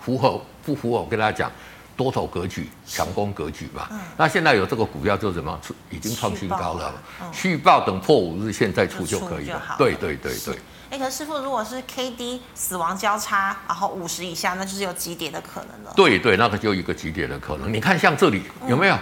[0.00, 1.02] 符合不符合？
[1.02, 1.52] 我跟大家讲。
[1.96, 3.86] 多头格局，强攻格局嘛。
[3.90, 5.58] 嗯、那现在有这个股票就怎么
[5.90, 6.92] 已经创新高了。
[7.32, 9.56] 续报、嗯、等破五日线再出就可以了。
[9.56, 10.58] 了对对对对。
[10.90, 15.92] 哎，可是师傅，如果是 K D 死亡交叉，然后五十以下，那就是有急跌的可能了。
[15.96, 17.72] 对对，那个就一个急跌的可能。
[17.72, 18.94] 你看像这里有没有？
[18.94, 19.00] 嗯、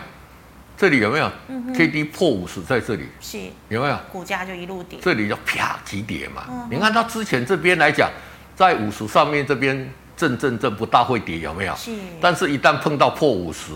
[0.76, 3.98] 这里有没有、嗯、？K D 破五十在这里是有没有？
[4.12, 4.98] 股价就一路跌。
[5.02, 6.44] 这里就啪急跌嘛。
[6.48, 8.10] 嗯、你看它之前这边来讲，
[8.54, 9.92] 在五十上面这边。
[10.22, 11.74] 震震震不大会跌，有没有？
[11.74, 11.90] 是。
[12.20, 13.72] 但是，一旦碰到破五十，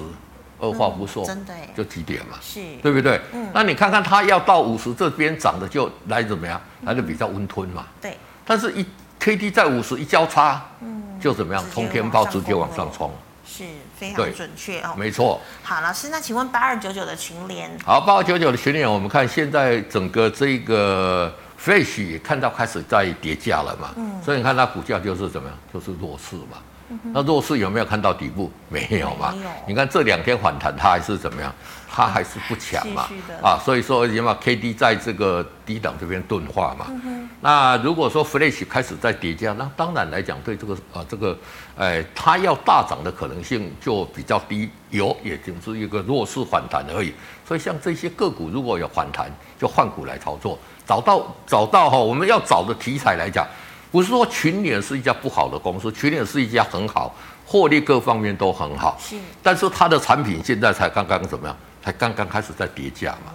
[0.60, 2.38] 二话不说，真的就急跌嘛。
[2.40, 2.60] 是。
[2.80, 3.20] 对不对？
[3.32, 3.48] 嗯。
[3.52, 6.60] 那你看看它要到五十这边涨的就来怎么样？
[6.82, 7.84] 来的比较温吞嘛。
[8.00, 8.16] 对。
[8.44, 8.86] 但是，一
[9.18, 11.64] K D 在五十一交叉，嗯，就怎么样？
[11.72, 13.10] 冲天炮直接往上冲。
[13.44, 13.64] 是
[13.98, 14.94] 非常准确哦。
[14.96, 15.40] 没错。
[15.64, 17.68] 好，老师，那请问八二九九的群联？
[17.84, 21.34] 好，八二九九的群联，我们看现在整个这个。
[21.58, 26.58] Flash 也看到开始在跌价了嘛，嗯、所以你看它股价就是怎么样，就是弱势嘛。
[26.88, 28.48] 嗯、那弱势有没有看到底部？
[28.68, 29.34] 没有嘛。
[29.34, 31.52] 有你看这两天反弹，它还是怎么样？
[31.90, 33.08] 它还是不强嘛。
[33.42, 36.86] 啊，所以说起码 KD 在这个低档这边钝化嘛。
[36.88, 41.36] 嗯、那如果说 Flash 开始在跌价，那当然来讲对这个啊这个，
[41.76, 47.12] 哎，它要大涨的可能性就比较低，有也就是一个弱势反弹而已。
[47.44, 50.56] 所以像这些个股如果有反弹，就换股来操作。
[50.86, 53.46] 找到找到哈，我们要找的题材来讲，
[53.90, 58.96] 不是说群联是一家不好的公司，群联是一家很好，获利各方面都很好。
[59.00, 61.56] 是，但是它的产品现在才刚刚怎么样？
[61.82, 63.32] 才刚刚开始在叠价嘛。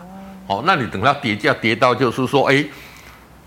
[0.48, 2.66] 哦，哦，那你等它叠价叠到就是说，哎，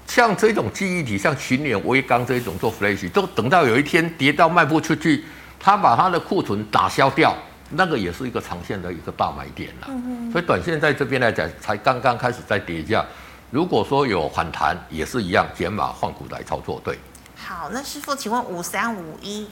[0.07, 5.25] 像这种记忆体，像群联、威刚这种做 flash，都等到有一天跌到卖不出去，
[5.59, 7.35] 他把他的库存打消掉，
[7.71, 9.87] 那个也是一个长线的一个大买点了。
[9.89, 10.31] 嗯。
[10.31, 13.05] 所以短线在这边来讲，才刚刚开始在跌价。
[13.55, 16.99] 如果说有反弹，也是一样减码换股来操作，对。
[17.37, 19.47] 好，那师傅，请问五三五一。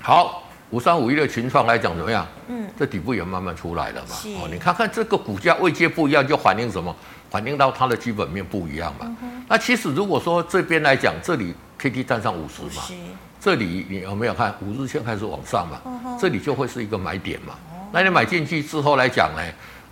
[0.00, 2.26] 好，五三五一的群创来讲怎么样？
[2.46, 4.16] 嗯，这底部也慢慢出来了嘛。
[4.40, 6.96] 哦，你看看这个股价位阶不一样，就反映什么？
[7.28, 9.14] 反映到它的基本面不一样嘛。
[9.20, 12.94] 嗯、那其实如果说这边来讲，这里 K D 站上五十嘛，是
[13.38, 16.18] 这里你有没有看五日线开始往上嘛？
[16.18, 17.52] 这里就会是一个买点嘛。
[17.72, 19.42] 哦、那你买进去之后来讲呢？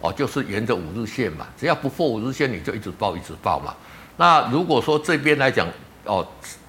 [0.01, 3.75] 哦，就是沿着五日线嘛，只要不破五日线，你就一直报，一直报嘛。
[4.17, 5.67] 那如果说这边来讲，
[6.05, 6.27] 哦，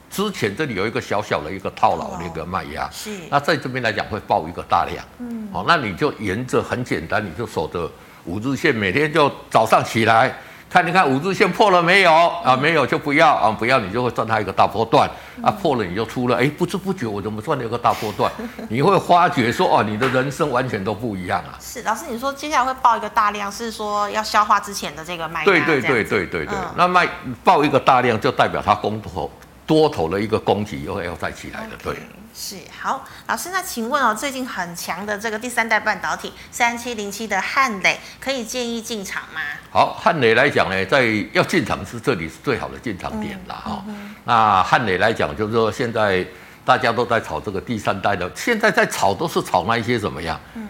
[0.10, 3.10] 之前这里有一个小小的一个套牢的一个卖压，是。
[3.30, 5.48] 那在这边来讲会报一个大量，嗯。
[5.54, 7.90] 哦，那你就沿着很简单，你就守着
[8.26, 10.36] 五日线，每天就早上起来。
[10.70, 12.56] 看，你看五日线破了没有啊？
[12.56, 15.10] 没有就不要啊，不要你就会赚它一个大波段
[15.42, 18.32] 啊，破了你就出了，哎，不知不觉我怎么赚了一个大波段？
[18.70, 21.56] 你会发觉说哦，你的人生完全都不一样啊。
[21.60, 25.46] 是老师，你说接下来会爆一个大量，是说要消化之前的这个卖压？
[25.46, 27.08] 对对对对对对，嗯、那卖
[27.44, 29.32] 爆一个大量就代表它空头
[29.68, 31.94] 多头的一个攻击又要再起来了，对。
[31.94, 31.98] Okay.
[32.34, 39.42] 是好，老师，那请问哦，最近很强的这个第三代半导体三七零七的汉磊，可以建议进场吗？
[39.72, 41.04] 好，汉磊来讲呢，在
[41.34, 43.84] 要进场是这里是最好的进场点了哈。
[43.88, 46.26] 嗯嗯、那汉磊来讲，就是说现在
[46.64, 50.40] 大家都在炒这个第三代的，现在在炒都是炒那一些怎么样？
[50.54, 50.68] 嗯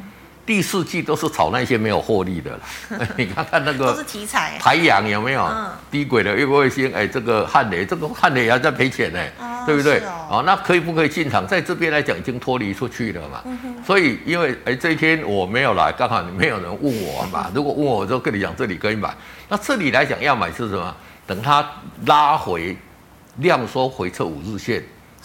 [0.47, 2.60] 第四季都是炒那些没有获利的了，
[3.17, 5.43] 你看看那个都是题材，台阳有没有？
[5.43, 9.99] 嗯、低轨的又卫星，哎，这个汉雷，这个汉雷还在赔钱呢，哦、对不对？
[9.99, 11.45] 哦，哦，那可以不可以进场？
[11.45, 13.41] 在这边来讲，已经脱离出去了嘛。
[13.43, 17.51] 嗯、所以，因为哎，这一天我没有来，刚好你没有人问我嘛。
[17.53, 19.13] 如果问我，我就跟你讲，这里可以买。
[19.49, 20.95] 那这里来讲要买是什么？
[21.27, 21.69] 等它
[22.05, 22.77] 拉回
[23.39, 24.81] 量缩回撤五日线。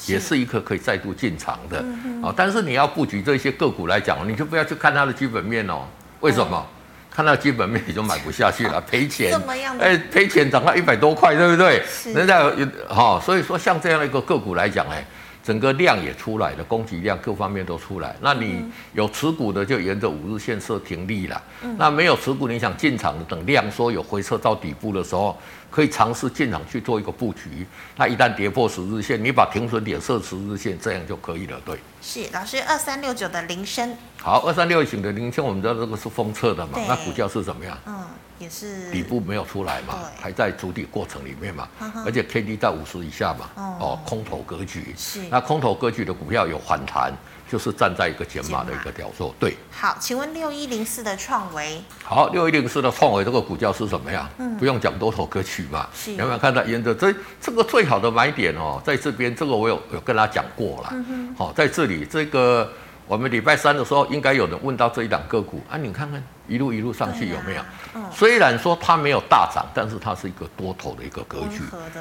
[0.07, 1.79] 也是一个可以再度进场的，
[2.23, 5.83] 啊、但是你要布局这些个股来讲，你就不要去看它的基本面哦。
[6.21, 6.57] 为什么？
[6.57, 6.67] 哦、
[7.11, 9.39] 看到基本面你就买不下去了， 赔钱。
[9.79, 11.83] 哎，赔钱涨到一百多块，对不对？
[11.87, 15.05] 是人家有哈、哦，所以说像这样的一个个股来讲，哎。
[15.45, 18.15] 整个量也出来了，供给量各方面都出来。
[18.21, 21.43] 那你有持股的就沿着五日线设停利了。
[21.63, 25.37] 嗯、那没有持股，你想进场的，等量缩有回撤到底部的时候，
[25.73, 27.67] 可以尝试进场去做一个布局。
[27.97, 31.59] 那一旦跌破十日线，你把停损点设十日线，这样就可以了。
[31.65, 33.97] 对，是老师二三六九的铃声。
[34.21, 36.79] 好，二三六九的铃声，我们知道这个是封测的嘛？
[36.87, 37.77] 那股价是怎么样？
[37.87, 38.05] 嗯。
[38.39, 47.13] 也是底部没有出来嘛，对还在筑底过程里面嘛，呵呵而且 K D 在五十以下嘛，哦，哦，空头格局，是那空头格局的股票有反弹，
[47.53, 49.55] 就是站在一个减码的一个角度，对。
[49.71, 54.29] 好，请问六一零四的创维，好，六一零四的创维这个股价是什么呀？
[54.39, 55.53] 嗯，不用讲多头格局。
[55.53, 62.73] 曲嘛，有没有看到沿着这这个最好的买点哦，在这边这个我有有跟他讲过了，好、嗯哦，在这里这个。
[63.07, 67.61] 我们礼拜三的时候，应该有人问到这一档个股啊，你看看一路一路上去有没有？
[67.61, 71.61] 啊嗯、虽然说它没有大涨，但是它是一个多头的一个格局，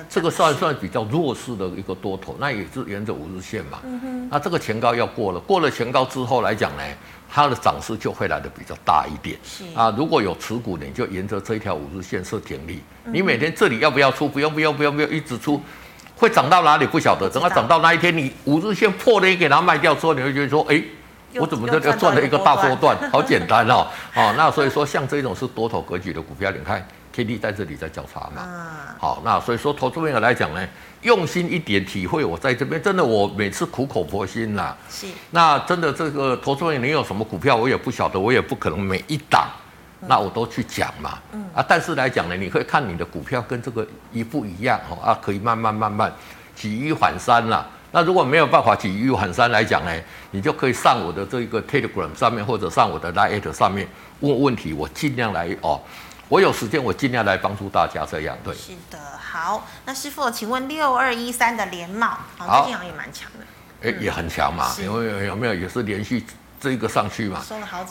[0.10, 3.80] 这个算算比较弱势的一个多头，那也是沿着五日线嘛。
[3.84, 6.84] 嗯、那这个前高要过了，过了前高之后来讲呢，
[7.30, 9.38] 它的涨势就会来的比较大一点。
[9.76, 12.82] 啊，如果有持股的，你就沿着这一条五日线设停利。
[13.04, 14.30] 嗯、你每天这里要不要出？
[14.30, 15.62] 不用不用不用不用，一直出。
[16.22, 20.80] 会涨到哪里不晓得，等它涨到那一天，你五日线破了，你给它卖掉之后，你会觉得说，哎，
[21.34, 22.96] 我怎么就要赚了一个大波段？
[23.12, 28.48] 好简单哦， 哦，那所以说像这种是多头格局的股票，你看 K D 在这里在交叉嘛，
[29.00, 30.64] 好，那所以说投资朋友来讲呢，
[31.02, 39.48] 用心一点体会，我在这边真的我每次苦口婆心呐，是，那真的这个投资朋友你有什么股票，我也不晓得，我也不可能每一档。
[40.08, 46.12] 那我都去讲嘛，嗯啊，但是来讲呢，你可以看你的股票跟这个一不一样哦，啊，可以慢慢慢慢
[46.56, 47.66] 举一反三啦。
[47.92, 49.92] 那如果没有办法举一反三来讲呢，
[50.32, 53.88] 你就可以上我的这个 Telegram 上面或者上我的 Line 上面
[54.22, 55.80] 问问题，我尽量来哦，
[56.30, 58.56] 我有时间我尽量来帮助大家这样对。
[58.56, 63.46] 是的，好，那师傅，请问六二一三的联茂，好，最近好像也蛮强的，
[63.90, 66.26] 哎，也很强嘛，有没有有没有也是连续。
[66.62, 67.42] 这一个上去嘛，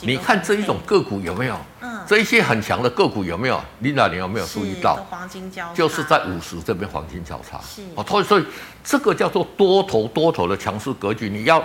[0.03, 1.59] 你看这一种个股有没有？
[1.81, 4.95] 嗯，这一些很强的个股有没有？Linda，你有没有注意到？
[5.11, 7.61] 黄金交叉，就是在五十这边黄金交叉。
[7.63, 8.47] 是哦，所以所以
[8.85, 11.29] 这个叫做多头多头的强势格局。
[11.29, 11.61] 你要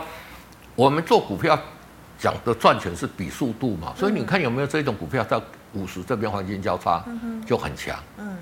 [0.74, 1.56] 我们做股票
[2.18, 5.39] 讲的赚钱是比速度嘛，所以你看有没有这种股票在
[5.74, 7.06] 五十这边黄金交叉
[7.46, 7.96] 就很强。
[8.18, 8.36] 嗯，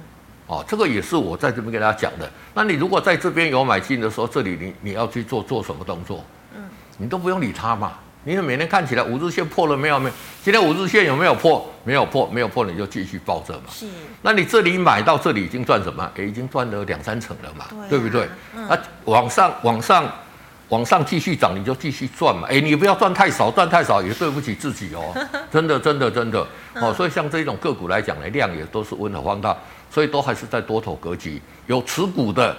[0.48, 2.32] 哦，这个也是我在这边跟大家讲的。
[2.54, 6.24] 那你如果在这边有买进的时候，这里你你要去做做什么动作？
[6.56, 6.64] 嗯，
[6.98, 7.92] 你都不用理它嘛。
[8.26, 10.00] 你每天看起来五日线破了没有？
[10.00, 10.16] 没有。
[10.44, 11.70] 今天五日线有没有破？
[11.84, 13.64] 没有破，没有破，你就继续抱着嘛。
[13.70, 13.86] 是。
[14.22, 16.10] 那你这里买到这里已经赚什么？
[16.16, 18.28] 诶，已经赚了两三成了嘛，对，啊、对不对？
[18.56, 20.10] 嗯、啊，往上，往上，
[20.70, 22.48] 往上继续涨，你就继续赚嘛。
[22.48, 25.14] 诶，你不要赚太少，赚太少也对不起自己哦。
[25.52, 26.48] 真的，真的，真的。
[26.76, 29.56] 哦，所以像这种个股来讲呢，量也都是温和放大，
[29.92, 32.56] 所以都还是在多头格局，有持股的。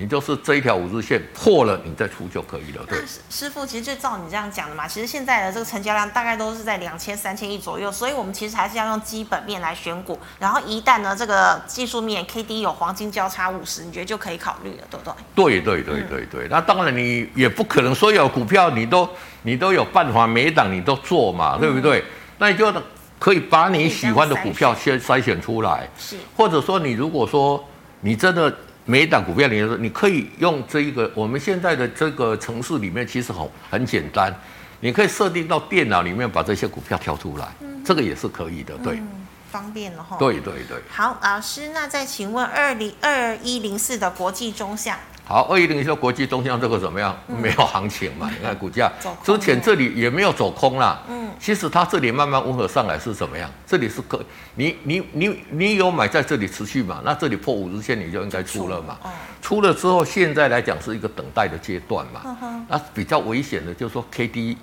[0.00, 2.82] 你就是这一条五日线破了，你再出就可以了。
[2.88, 10.18] 对，师傅，其实就照你这样讲的嘛，其实现在的这个成交量大概都是在两千、三千亿左右，所以我们其实还是要用基本面来选股。
[10.38, 15.60] 然后一旦呢，这个技术面 K D 有黄金交叉五十，你觉得就可以考虑了，对不对？
[15.60, 16.46] 对对对对对。
[16.46, 19.06] 嗯、那当然你也不可能所有股票你都
[19.42, 22.00] 你都有办法每一档你都做嘛，对不对？
[22.00, 22.04] 嗯、
[22.38, 22.72] 那你就
[23.18, 27.62] 可以把你喜欢的股票先筛选出来，是，或者说你如果说
[28.00, 28.56] 你真的。
[28.90, 34.34] 每一档股票里面，你可以用这一个我们现在的这个城市里面，其实很很简单，
[34.80, 39.06] 你可以设定到电脑里面把这些股票挑出来，嗯、这个也是可以的，对，嗯、
[39.48, 40.16] 方便了哈。
[40.18, 40.76] 对对对。
[40.88, 44.98] 好，老师，那再请问二零二一零四的国际中橡。
[45.30, 47.16] 好，二一零说国际中向这个怎么样？
[47.28, 48.28] 嗯、没有行情嘛？
[48.36, 48.90] 你看股价
[49.22, 51.00] 之前这里也没有走空啦。
[51.08, 53.48] 嗯，其实它这里慢慢温和上来是怎么样？
[53.64, 54.20] 这里是可
[54.56, 57.00] 你你你你有买在这里持续嘛？
[57.04, 58.98] 那这里破五日线你就应该出了嘛？
[59.04, 62.64] 哦、出了之后，现在来讲是一个等待的阶段嘛？
[62.68, 64.58] 那比较危险的就是说 K D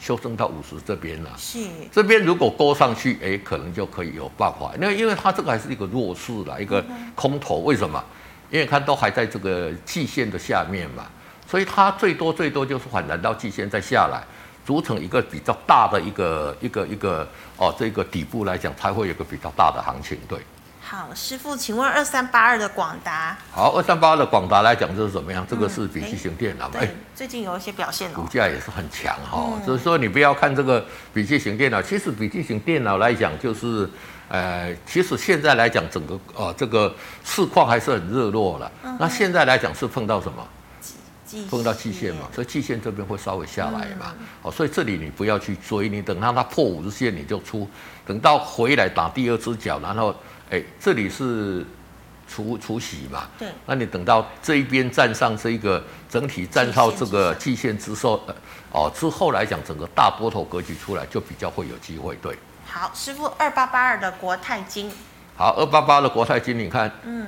[0.00, 1.30] 修正到五十这边了。
[1.36, 1.60] 是。
[1.92, 4.72] 这边如果勾上去，哎，可能就可以有办法。
[4.80, 8.02] 那因为它这个还是一个弱势啦，一个空头，为什么？
[8.50, 11.04] 因为它都还在这个季线的下面嘛，
[11.46, 14.22] 所以它最多最多就是反弹到季线再下来，
[14.64, 20.38] 组成一个比较大的一个一个一个哦，这个底部来讲才会有个比较大的行情，对。
[20.80, 23.36] 好，师傅，请问二三八二的广达。
[23.52, 25.46] 好，二三八二的广达来讲就是怎么样？
[25.46, 29.60] 这个是笔记型电脑，哎，最近有一些表现哦，股价也是很强哈。
[29.66, 30.82] 所以说你不要看这个
[31.12, 33.86] 笔记型电脑，其实笔记型电脑来讲就是，
[34.28, 38.70] 呃，其实现在来讲整个呃这个市况还是很热络了。
[38.98, 40.46] 那现在来讲是碰到什么？
[41.50, 44.14] 碰到季线嘛，所以季线这边会稍微下来嘛。
[44.42, 47.68] 好，所以这里你不要去追，你等到它破五日线你就出，
[48.06, 50.14] 等到回来打第二只脚，然后。
[50.50, 51.62] 哎，这里是
[52.26, 53.28] 除除息嘛？
[53.38, 53.48] 对。
[53.66, 58.34] 那你等到这一边站上这一个整体站上这个季线之后，呃，
[58.72, 62.16] 哦，之后来讲，整个大波头格局出来，就比较会有机会。
[62.22, 62.34] 对。
[62.78, 64.88] 好，师傅，二八八二的国泰金。
[65.36, 66.88] 好，二八八的国泰金，你看。
[67.02, 67.26] 嗯。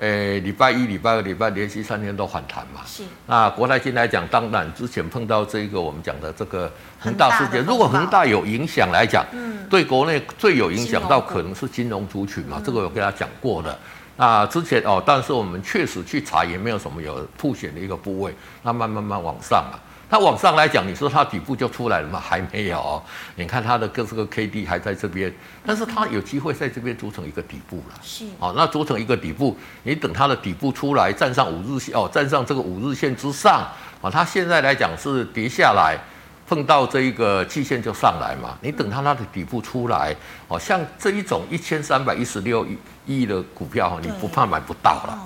[0.00, 2.80] 诶，礼拜一、礼拜二、礼拜连续三天都反弹嘛。
[2.84, 3.04] 是。
[3.26, 6.68] 那国泰金来讲，当然之前碰到这个我们讲的这个
[6.98, 13.78] 恒大事件，如果恒大有影响来讲，嗯，对国内最有影响到可能是金融族群嘛，这个我跟他讲过的。
[14.16, 19.78] 那之前哦，但是我们确实去查也没有什么有凸显的一个部位，那慢慢慢往上嘛。
[20.12, 22.20] 那往上来讲，你说它底部就出来了吗？
[22.20, 23.02] 还没有哦。
[23.34, 25.32] 你看它的各这个 K D 还在这边，
[25.64, 27.98] 但是它有机会在这边组成一个底部了。
[28.02, 28.26] 是。
[28.38, 33.66] 哦，那组成一个底部，你等它的底部出来，站上五日线哦，站上这个五日线之上
[34.02, 35.98] 啊，它现在来讲是跌下来。
[36.46, 40.14] 碰到这一个季线就上来嘛，你等它它的底部出来，
[40.48, 42.66] 哦，像这一种一千三百一十六
[43.06, 45.18] 亿的股票，你不怕买不到了，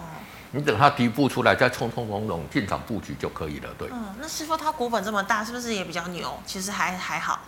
[0.57, 3.89] 你等它底部出来再冲冲冲冲进场布局就可以了，对。
[3.93, 6.33] 嗯，那师傅它股本这么大，是不是也比较牛？
[6.47, 7.41] 其实还还好。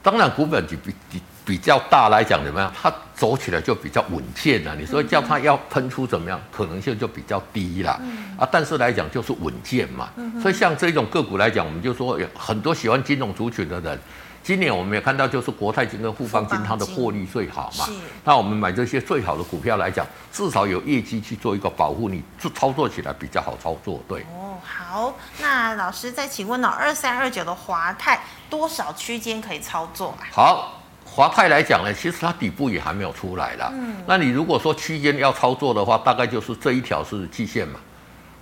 [0.00, 2.72] 当然股本比比比比较大来讲怎么样？
[2.80, 4.76] 它走起来就比较稳健了。
[4.76, 6.40] 你说叫它要喷出怎么样？
[6.52, 8.00] 可能性就比较低了。
[8.38, 10.08] 啊，但是来讲就是稳健嘛。
[10.40, 13.98] 所以像这种个股来讲，我们就说有很多喜欢金融族群的人，
[14.42, 17.86] 今年我们也看到就是国泰金跟富邦金它的获利最好嘛。
[18.24, 24.02] 那我们买这些最好的股票来讲，至少有业绩去做一个保护，你就操作起来比较好操作。
[24.08, 24.22] 对。
[24.34, 26.68] 哦，好，那老师再请问了？
[26.68, 30.24] 二三二九的华泰多少区间可以操作啊？
[30.32, 30.74] 好。
[31.10, 33.70] 华泰来讲呢，其实它底部也还没有出来啦。
[33.72, 37.80] 嗯，那你如果说区间要操作的话，大概就是这一条是季线嘛，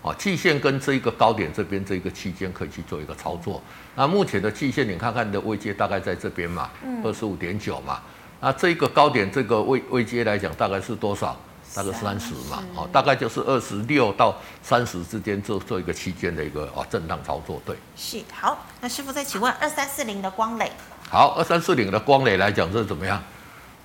[0.02, 3.62] 啊，季线跟这一个高点这边这一个区间可以去做一个操作。
[3.96, 6.70] 那目前的季线，你看看你的位阶大概在这边嘛，
[7.02, 8.00] 二十五点九嘛。
[8.40, 11.34] 那这一个高点这个位位阶来讲，大概是多少？
[11.74, 17.60] 大概三十嘛，哦，大概就是二十六到三十之间做做一个区间的一个啊震荡操作。
[17.66, 18.64] 对，是好。
[18.80, 20.70] 那师傅再请问二三四零的光磊。
[21.10, 23.22] 好，二三四零的光磊来讲，这是怎么样？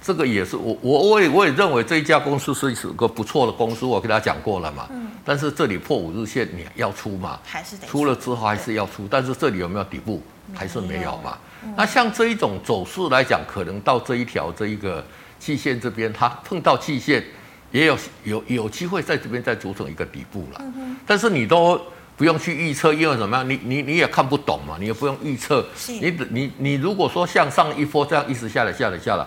[0.01, 4.87] 这个也是我我我也我也认为这一家公司是一个不错的公司，我跟他讲过了嘛。
[4.89, 5.11] 嗯。
[5.23, 7.39] 但是这里破五日线，你要出嘛？
[7.43, 7.99] 还是得出。
[7.99, 10.21] 出了之后还是要出，但是这里有没有底部？
[10.53, 11.37] 还是没有嘛？
[11.77, 15.05] 那像这一种走势来讲，可能到这一条这一个
[15.39, 17.23] 季线这边，它碰到季线，
[17.71, 20.61] 也有有有机会在这边再组成一个底部了。
[20.75, 20.97] 嗯。
[21.05, 21.79] 但是你都。
[22.17, 23.49] 不用去预测，因为怎么样？
[23.49, 25.65] 你你你也看不懂嘛，你也不用预测。
[25.87, 29.25] 你你你如果说像上一波这样一直下来下来下来，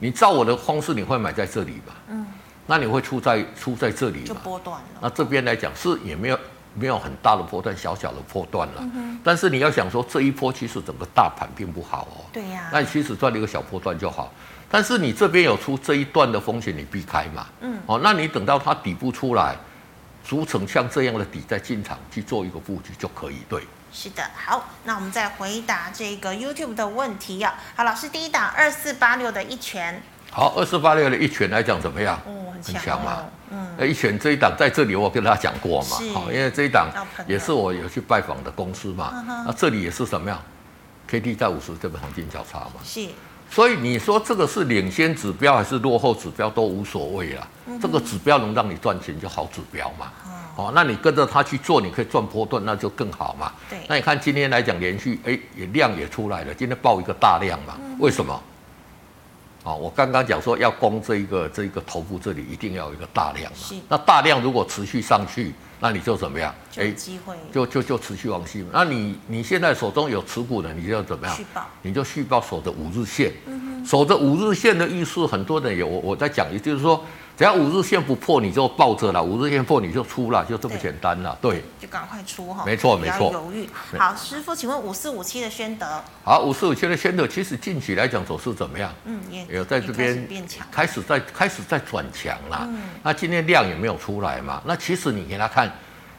[0.00, 1.94] 你照我的方式，你会买在这里吧？
[2.08, 2.26] 嗯。
[2.66, 4.24] 那你会出在出在这里。
[4.24, 5.00] 就波段了。
[5.02, 6.38] 那这边来讲是也没有
[6.74, 8.90] 没有很大的波段，小小的波段了。
[8.94, 9.20] 嗯。
[9.22, 12.26] 但是你要想说这一波其实整个大盘并不好哦。
[12.32, 12.68] 对呀。
[12.72, 14.32] 那你其实赚了一个小波段就好，
[14.70, 17.46] 但是你这边有出这一段的风险，你避开嘛。
[17.60, 17.78] 嗯。
[17.86, 19.56] 哦，那你等到它底部出来。
[20.22, 23.36] 组成像这样的底，再进场去做一个布局就可以。
[23.48, 23.62] 对，
[23.92, 24.22] 是的。
[24.34, 27.54] 好，那我们再回答这个 YouTube 的问题啊。
[27.74, 30.02] 好，老师，第一档二四八六的一拳。
[30.30, 32.16] 好，二四八六的一拳来讲怎么样？
[32.24, 33.24] 哦，很强嘛。
[33.50, 33.74] 嗯。
[33.76, 35.96] 那一拳这一档在这里，我跟大家讲过嘛。
[36.14, 36.88] 好，因为这一档
[37.26, 39.24] 也是我有去拜访的公司嘛。
[39.46, 40.40] 那这里也是什么样
[41.08, 42.74] ？K D 在五十这个黄金交叉嘛。
[42.84, 43.08] 是。
[43.50, 47.44] 所以你说这个是领先指标还是落后指标都无所谓啦，
[47.82, 50.12] 这个指标能让你赚钱就好指标嘛。
[50.60, 53.50] 哦，那你跟着他去做，你可以赚波段，那就更好嘛。
[53.70, 53.78] 对。
[53.88, 57.78] 那你看今天来讲，连续哎也量也出来了，今天爆一个大量嘛。
[57.98, 58.38] 为什么？
[59.62, 63.58] 哦，我刚刚讲说要攻这一个这一个头部这里一定要有一个大量嘛。
[63.58, 63.74] 是。
[63.88, 66.54] 那大量如果持续上去，那你就怎么样？
[66.76, 67.34] 有机会。
[67.52, 68.62] 就就就持续往西。
[68.70, 71.34] 那你你现在手中有持股的，你就要怎么样？
[71.36, 71.66] 续报。
[71.80, 73.32] 你就续报守着五日线。
[73.46, 73.82] 嗯。
[73.86, 77.02] 守着五日线的意思，很多人有我我在讲，也就是说。
[77.40, 81.38] 只要五日线不破，你就抱着了；五日线破，你就出了，就这么简单了。
[81.40, 82.64] 对，就赶快出哈。
[82.66, 83.32] 没错，没错。
[83.32, 83.66] 犹豫。
[83.98, 85.86] 好，师傅，请问五四五七的宣德。
[86.22, 88.92] 好，五四五七的宣德，其实近期来讲走势怎么样？
[89.06, 92.68] 嗯，也有在这边变强，开始在开始在转强了。
[92.68, 92.82] 嗯。
[93.02, 94.60] 那今天量也没有出来嘛？
[94.66, 95.72] 那其实你给他看，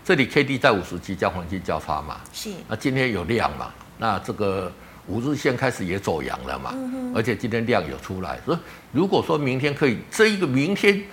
[0.03, 2.17] 这里 K D 在五十级加黄金交叉嘛。
[2.34, 2.49] 是。
[2.67, 3.69] 那今天有量嘛？
[3.99, 4.72] 那这个。
[5.12, 6.74] 五日线开始也走阳了嘛，
[7.14, 8.57] 而且今天量有出来，所以
[8.93, 11.03] 如果说明天可以，这一个明天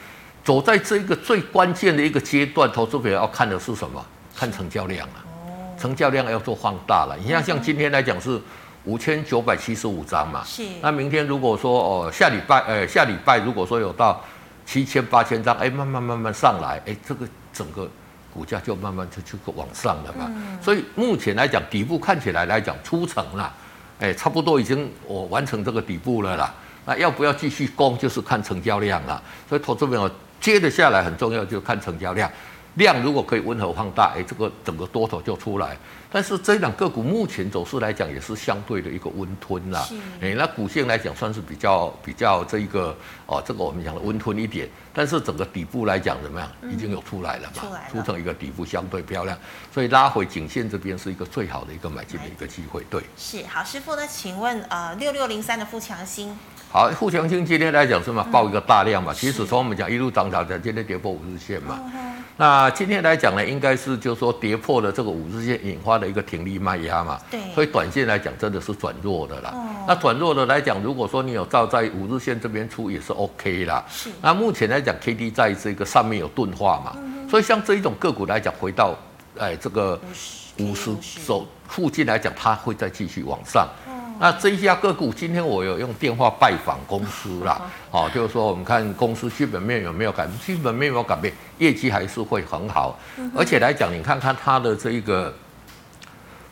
[0.45, 4.05] 走在这一个最关键的一个阶段，投资者要看的是什么？
[4.37, 5.19] 看成交量啊，
[5.77, 7.19] 成交量要做放大了。
[7.21, 8.41] 你像像今天来讲是
[8.85, 10.63] 五千九百七十五张嘛，是。
[10.81, 14.23] 那明天如果说哦下礼拜，呃下礼拜如果说有到
[14.65, 17.91] 七千八千张，哎慢慢慢慢上来，哎这个整个
[18.33, 20.31] 股价就慢慢就就往上了嘛。
[20.63, 23.53] 所以目前来讲底部看起来来讲出城了。
[24.01, 26.55] 哎，差不多已经我完成这个底部了啦。
[26.87, 29.23] 那要不要继续攻，就是看成交量了。
[29.49, 32.31] 所以投资朋友接着下来很重要，就看成交量。
[32.75, 35.77] 量如果可以温和放大，哎，这个整个多头就出来。
[36.11, 39.87] 但是这两个股目前走势来讲，也是相对的一个温吞啦。
[40.21, 42.97] 哎，那股线来讲算是比较比较这一个
[43.27, 44.69] 哦，这个我们讲的温吞一点。
[44.95, 46.51] 但是整个底部来讲怎么样？
[46.71, 47.79] 已经有出来了嘛？
[47.91, 49.39] 出成一个底部相对漂亮，
[49.73, 52.83] 所以拉回颈线这边是一个最好的一个买进的一个机会。
[52.91, 56.37] 对，是好师傅呢，请问呃六六零三的富强新。
[56.71, 59.11] 好，富强新今天来讲是嘛，爆一个大量嘛。
[59.15, 61.81] 其实从我们讲一路涨涨涨，今天跌破五日线嘛。
[62.37, 67.19] 那今天来讲呢，应该是就是说跌破了这个五日线引发的一个停利卖压嘛。
[67.31, 67.41] 对。
[67.55, 69.51] 所以短线来讲，真的是转弱的啦。
[69.55, 69.65] 哦。
[69.89, 73.83] 那转弱的来讲，如果说你有照在五日线这边出，也是 OK 啦。
[73.89, 74.11] 是。
[74.21, 76.93] 那目前来讲，K D 在这个上面有钝化嘛。
[76.97, 77.27] 嗯。
[77.31, 78.95] 所以像这一种个股来讲，回到
[79.39, 79.99] 哎这个
[80.59, 83.67] 五十手附近来讲，它会再继续往上。
[84.21, 87.61] 那这一家个股，今天我有用电话拜访公司啦，
[87.91, 92.99] 哦，就是说我们看公司基本面有没有改变，基本面有没有改变，业绩还是会很好，
[93.37, 95.33] 而且来讲，你看看它的这一个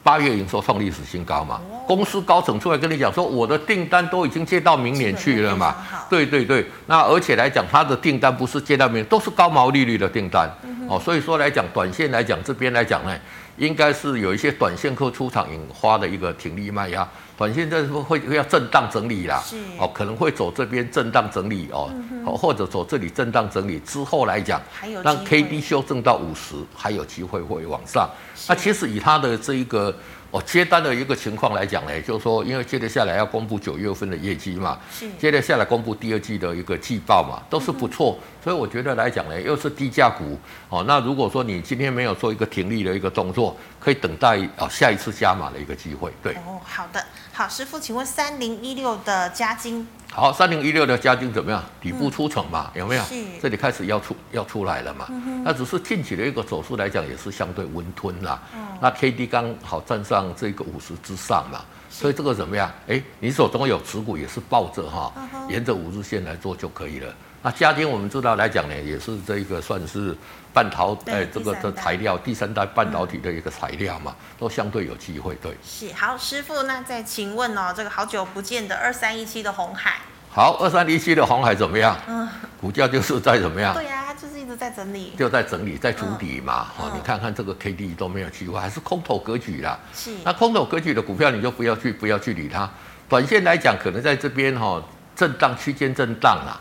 [0.03, 5.75] 八月营收创历史新高嘛，公司高层出来跟你讲说，我的订单都已经接到明年去了嘛，
[6.09, 10.49] 对对对，那而且来讲，它的订单不是接到明年，都是高毛利率的订单，
[10.89, 13.13] 哦，所以说来讲，短线来讲这边来讲呢，
[13.57, 17.07] 应该是有一些短线客出场引发的一个停利卖压。
[17.37, 19.43] 短线这会会要震荡整理啦，
[19.79, 21.93] 哦，可能会走这边震荡整理哦，
[22.25, 24.61] 哦，或者走这里震荡整理之后来讲，
[25.03, 28.09] 让 K D 修正到五十，还有机会会往上。
[28.49, 29.95] 那其实以它的这一个。
[30.33, 40.37] 哦，接单的一个情况来讲呢，就是说，因为接着下来要公布九月份的业绩嘛，是，接着下来公布第二季的一个季报嘛，都是不错，嗯、所以我觉得来讲呢，又是低价股，
[40.69, 46.35] 哦，那如果说你今天没有做一个停利的一个动作，可以等待哦下一次加码的一个机会，对。
[46.35, 47.03] 哦，好的，
[47.37, 49.87] 好，师傅，请问三零一六的嘉金。
[50.11, 51.63] 好，三零一六的嘉金怎么样？
[51.79, 53.05] 底部出场嘛，嗯、有没有？
[53.05, 55.05] 是这里开始要出要出来了嘛？
[55.11, 58.41] 嗯、那只是近期的一个走势来讲，也是相对温吞啦。
[58.55, 61.61] 嗯、那 K D 刚好站上这个五十之上嘛，
[61.91, 62.73] 所以这个怎么样？
[62.89, 67.15] 哎，你手中有持股也是抱着哈，嗯、沿着五日线来做就可以了。
[67.43, 70.17] 那嘉金我们知道来讲呢，也是这个算是
[70.57, 75.35] 半导哎这个的材料，第三代半导体的一个材料嘛，嗯、都相对有机会。
[75.35, 79.99] 对，是好，师傅，那再请问哦，这个好久不见的二三一七的红海，
[80.31, 81.95] 好，二三一七的红海怎么样？
[82.09, 82.27] 嗯，
[82.59, 83.75] 股价就是在怎么样？
[83.75, 86.69] 对呀、啊，就是一直在整理，就在整理，在筑底嘛。
[86.79, 89.79] 嗯、哦，你看看这个 K D 都没有机会，还是空头格局啦。
[89.93, 92.67] 是，那空头格局的股票你就不要去，不要去理它。
[93.11, 94.85] 短线来讲，可能在这边哈、哦，
[95.15, 96.59] 震荡区间震荡啦。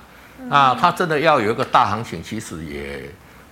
[0.50, 3.10] 那它真的要有一个大行情，其实也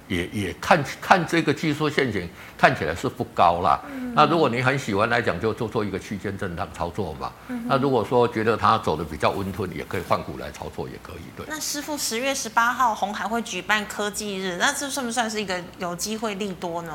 [0.07, 3.79] 也也看看这个技术陷阱看起来是不高啦。
[4.13, 7.31] 那如果你很喜欢来讲，就做做一个区间震荡操作嘛。
[7.65, 11.21] 那如果说觉得它走的比较温吞，也可以换股来操作，也可以。
[11.35, 11.45] 对。
[11.49, 16.93] 那师傅十月十八号红海会举办科技日，那这算不算是一个有机会利多呢？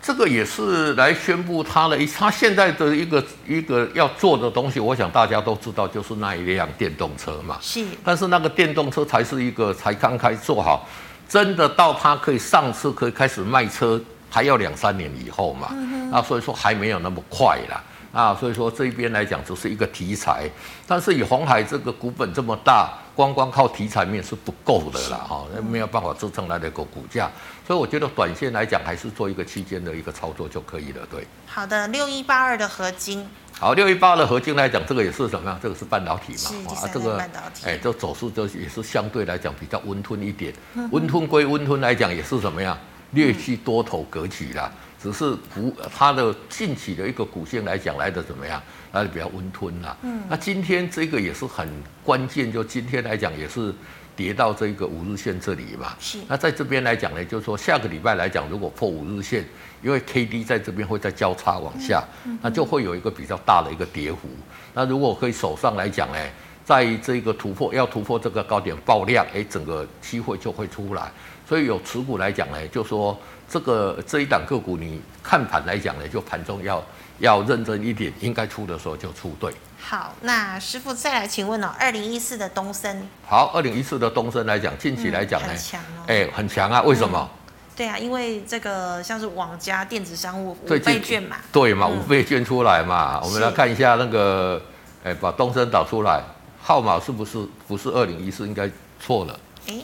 [0.00, 7.58] 这个也是来宣布他的，他现在的一个一个要做的东西，我想大家都知道，就是那一辆电动车嘛。
[7.60, 7.84] 是。
[8.04, 10.88] 但是那个电动车才是一个才刚开始做好，
[11.28, 14.00] 真的到它可以上车，可以开始卖车，
[14.30, 15.68] 还要两三年以后嘛。
[16.10, 17.82] 那所以说还没有那么快啦。
[18.16, 20.48] 啊，所以说这一边来讲只是一个题材，
[20.86, 27.30] 但是以红海这个股本这么大，光光靠题材面是不够的啦，哈，没有办法支撑它的一个股价，
[27.66, 31.26] 所以我觉得短线来讲还是做一个区间的一个操作就可以了，对。
[31.46, 33.28] 好的，六一八二的合金。
[33.58, 35.60] 好，六一八二的合金来讲，这个也是什么样？
[35.62, 37.18] 这个是半导体嘛，啊，这个，
[37.64, 40.54] 哎，这走势就也是相对来讲比较温吞一点，
[40.90, 42.78] 温吞归温吞来讲也是什么样？
[43.12, 44.72] 略去多头格局啦。
[45.02, 48.62] 只是股它的近期的一个股性来讲来的怎么样？
[48.92, 49.96] 来的比较温吞啦。
[50.02, 50.22] 嗯。
[50.28, 51.68] 那今天这个也是很
[52.04, 53.74] 关键，就今天来讲也是
[54.14, 55.94] 跌到这个五日线这里嘛。
[56.00, 56.18] 是。
[56.26, 59.44] 那在这边来讲呢，就是说下个礼拜来讲，如果破五日线，
[59.82, 62.02] 因为 K D 在这边会再交叉往下，
[62.40, 64.28] 那就会有一个比较大的一个跌幅。
[64.72, 66.18] 那如果可以手上来讲呢，
[66.64, 71.12] 在这个突破要突破这个高点爆量，哎，整个机会就会出来。
[71.48, 73.16] 所以有持股来讲呢，就说。
[73.48, 76.82] 这个这一档个股，你看盘来讲呢，就盘中要
[77.20, 79.36] 要认真一点，应该出的时候就出。
[79.38, 83.06] 对，好，那师傅再来请问哦，二零一四的东升。
[83.24, 87.30] 好，二零一四的东升来讲，近期来讲呢，很强哦，哎，很强啊，为什么？
[87.30, 94.60] 嗯、对啊，因为这个像是网家电子商务五倍券嘛，对嘛，五倍券出来嘛，嗯、我们来看一下那个，
[95.04, 96.20] 哎，把东升导出来，
[96.60, 98.44] 号码是不是不是二零一四？
[98.44, 98.68] 应该
[98.98, 99.38] 错了，
[99.68, 99.74] 哎，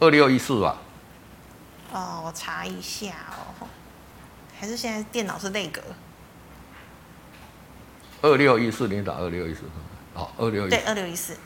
[0.00, 0.76] 二六一四吧。
[1.94, 3.68] 哦，我查一下哦，
[4.58, 5.80] 还是现在电脑是内格。
[8.20, 9.60] 二六一四，你打二六一四，
[10.12, 10.76] 好，二六一四。
[10.76, 11.36] 对，二六一四。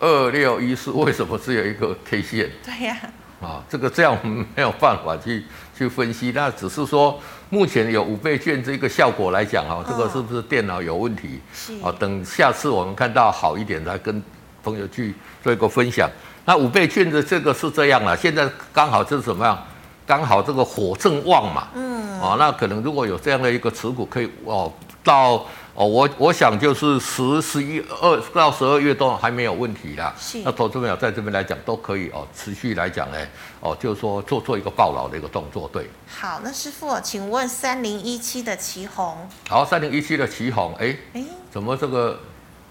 [0.00, 2.50] 二六一四，为什么只有一个 K 线？
[2.64, 2.98] 对呀、
[3.40, 3.46] 啊。
[3.46, 5.44] 啊，这个这样我们没有办法去
[5.76, 11.40] 去分析，那只是说目前有五倍券这个效果来讲啊，这个是不是电脑有问题？
[11.54, 11.74] 是。
[11.80, 14.20] 啊，等下次我们看到好一点，再跟
[14.64, 15.14] 朋友去
[15.44, 16.10] 做一个分享。
[16.48, 19.62] 那五倍券的这个是这样了，现在刚好就是怎么样？
[20.06, 24.72] 刚好这个火正旺嘛，嗯，哦，那可能如果有这样的一个持股，可以哦，
[25.04, 25.44] 到
[25.74, 30.14] 哦，我我想就是十、十一、二到十二月都还没有问题啦。
[30.18, 30.38] 是。
[30.42, 33.18] 那投资朋友在这边来讲都可以哦，持续来讲呢，
[33.60, 35.86] 哦，就是说做做一个暴牢的一个动作，对。
[36.06, 39.28] 好，那师傅，请问三零一七的旗红。
[39.50, 42.18] 好，三零一七的旗红，哎哎，怎么这个？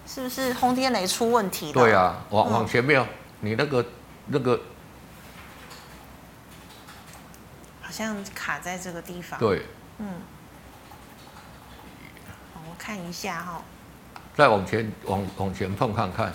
[0.04, 1.72] 是不是轰天雷出问题了？
[1.74, 3.06] 对啊，往往前面，
[3.40, 3.84] 你那个
[4.26, 4.60] 那个
[7.80, 9.38] 好像卡在这个地方。
[9.38, 9.66] 对。
[9.98, 10.06] 嗯。
[12.54, 13.62] 我看一下哈，
[14.34, 16.32] 再往前往往前碰看看，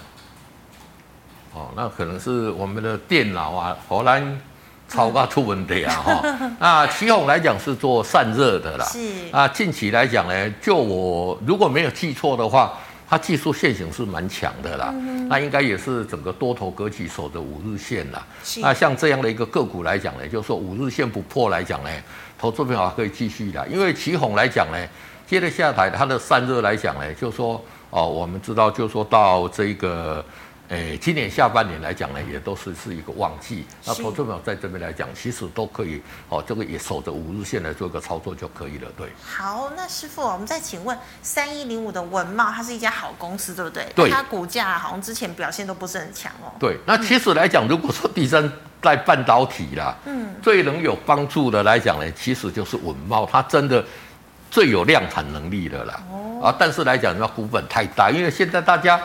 [1.53, 4.41] 哦，那可能是我们的电脑啊，荷兰
[4.89, 6.51] 超过出问题啊 哈。
[6.59, 12.77] 那奇鋐来讲是做散热的啦，是啊，近期来讲呢，就我如果没有记错的话，
[13.13, 18.25] 它技术线型是蛮强的啦，嗯、那应该也是整个多头格局守着五日线啦。
[18.57, 21.89] 那像这样的一个个股来讲呢，就是说五日线不破来讲呢，
[22.39, 24.77] 投资朋友可以继续的，因为旗宏来讲呢。
[25.27, 30.25] 接着下台，它的散热来讲呢，就是说哦，我们知道，就是说到这个，
[30.69, 33.65] 诶，今年下半年来讲呢，也都是是一个旺季。
[33.85, 39.09] 那投资朋友在这边来讲，其实都可以哦，这个也守着五日线来做一个操作就可以了，对。
[39.23, 43.85] 好，那师傅，我们再请问三一零五的文茂，它是一家好公司，对不对？
[43.93, 44.09] 对。
[44.09, 46.51] 它股价好像之前表现都不是很强哦。
[46.59, 48.51] 对，那其实来讲，如果说第三
[48.81, 53.83] 代半导体啦，嗯，最能有帮助的来讲呢，其实就是文茂，它真的。
[54.51, 55.99] 最有量产能力的啦，
[56.39, 59.01] 啊，但是来讲，要股本太大，因为现在大家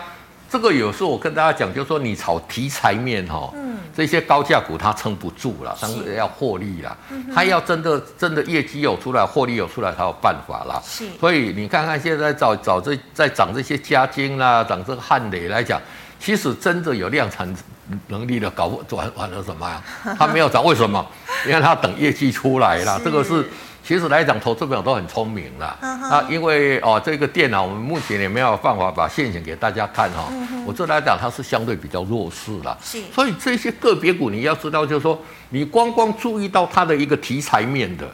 [0.51, 6.97] 这个有时候我跟大家讲，就是说你炒题材面哈，嗯，这些高价股它撑不住了，当然要获利啦，
[7.35, 10.81] 它要真的真的业绩有出来，获利有出来才有办法啦。
[10.85, 15.79] 是，所以你看看现在找找这在涨这些嘉晶啦，涨这个汉磊来讲，
[16.19, 17.55] 其实真的有量产
[18.07, 19.83] 能力的搞不完完了什么呀？
[20.19, 21.07] 它没有涨，为什么？
[21.47, 23.47] 因为它等业绩出来了， 这个是。
[23.89, 25.75] 其实来讲，投资朋友都很聪明啦。
[25.81, 30.31] 啊，因为哦，这个电脑我们目前也没有办法把现形给大家看哈。
[30.67, 32.77] 我这来讲，它是相对比较弱势啦。
[32.83, 33.01] 是。
[33.11, 35.19] 所以这些个别股你要知道，就是说，
[35.49, 38.07] 你光光注意到它的一个题材面的，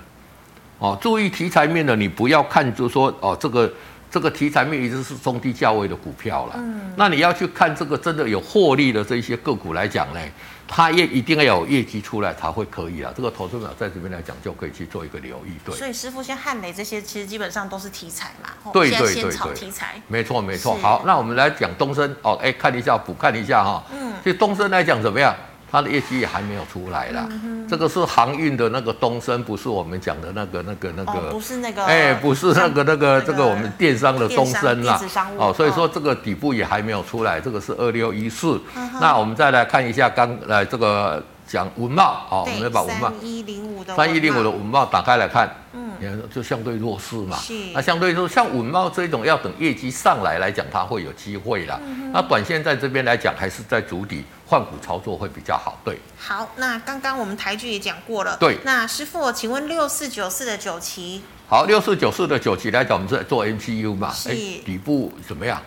[0.78, 3.68] 哦，注意题材面的，你不要看，就是说哦，这个
[4.14, 6.54] 这个题材面一直是中低价位的股票了。
[6.58, 6.92] 嗯。
[6.96, 10.20] 那你要去看这个真的有获利的这些个股来讲呢？
[10.68, 13.12] 它业一定要有业绩出来才会可以啊！
[13.14, 15.50] 这个投资者在这边来讲就可以去做一个留意。
[15.64, 18.48] 对，所以师傅像汉雷这些，其实基本上都是题材嘛。
[18.72, 20.00] 对对对对，题材。
[20.06, 20.74] 没错没错。
[20.76, 23.84] 好，那我们来讲东升哦，哎，看一下补看一下哈。
[23.92, 24.14] 嗯。
[24.24, 25.34] 就东升来讲怎么样？
[25.74, 27.26] 它的业绩也还没有出来啦。
[27.28, 31.12] 嗯、这个是航运的那个东升，不是我们讲的那个那个那个。
[31.12, 31.84] 哦、不是那个。
[31.84, 35.00] 哎，不是那个那个这个我们电商的东升啦。
[35.36, 38.60] 哦，所以说这个底部也还没有出来，这个是二六一四。
[39.00, 41.20] 那我们再来看一下刚来这个。
[41.46, 47.36] 讲文茂，哦，我们要把文茂三一零五的三一零五的文茂打开来看，嗯，就相对弱势嘛。
[47.36, 47.52] 是。
[47.74, 51.78] 那相对说，像文茂这种要等业绩上来来讲，它会有机会啦。
[51.84, 55.78] 嗯、那短线在这边来讲，还是在主底换股操作会比较好。
[55.84, 55.98] 对。
[56.18, 58.36] 好，那刚刚我们台剧也讲过了。
[58.38, 58.58] 对。
[58.64, 61.22] 那师傅，请问六四九四的九旗？
[61.46, 64.10] 好，六四九四的九旗来讲，我们是在做 MCU 嘛？
[64.12, 64.30] 是。
[64.30, 65.60] 底部怎么样？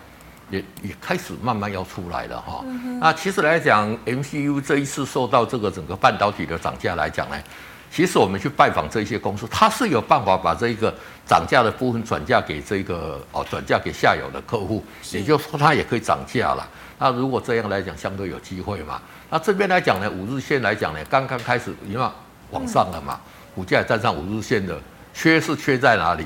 [0.50, 7.36] 也也开始慢慢要出来了哈，嗯、那其实来讲，MCU 这一次受到这个整个半导体的涨价来讲呢，
[7.90, 10.94] 其实我们去拜访这些公司，它是有办法把这一个
[11.26, 14.82] 涨价的部分转嫁给这个哦，转嫁给下游的客户，
[15.12, 16.66] 也就是说它也可以涨价了。
[16.98, 19.00] 那如果这样来讲，相对有机会嘛。
[19.30, 22.06] 那这边来讲呢，五日线来讲呢，刚刚开始因为
[22.50, 23.20] 往上了嘛，
[23.54, 24.80] 股价也站上五日线的，
[25.12, 26.24] 缺是缺在哪里？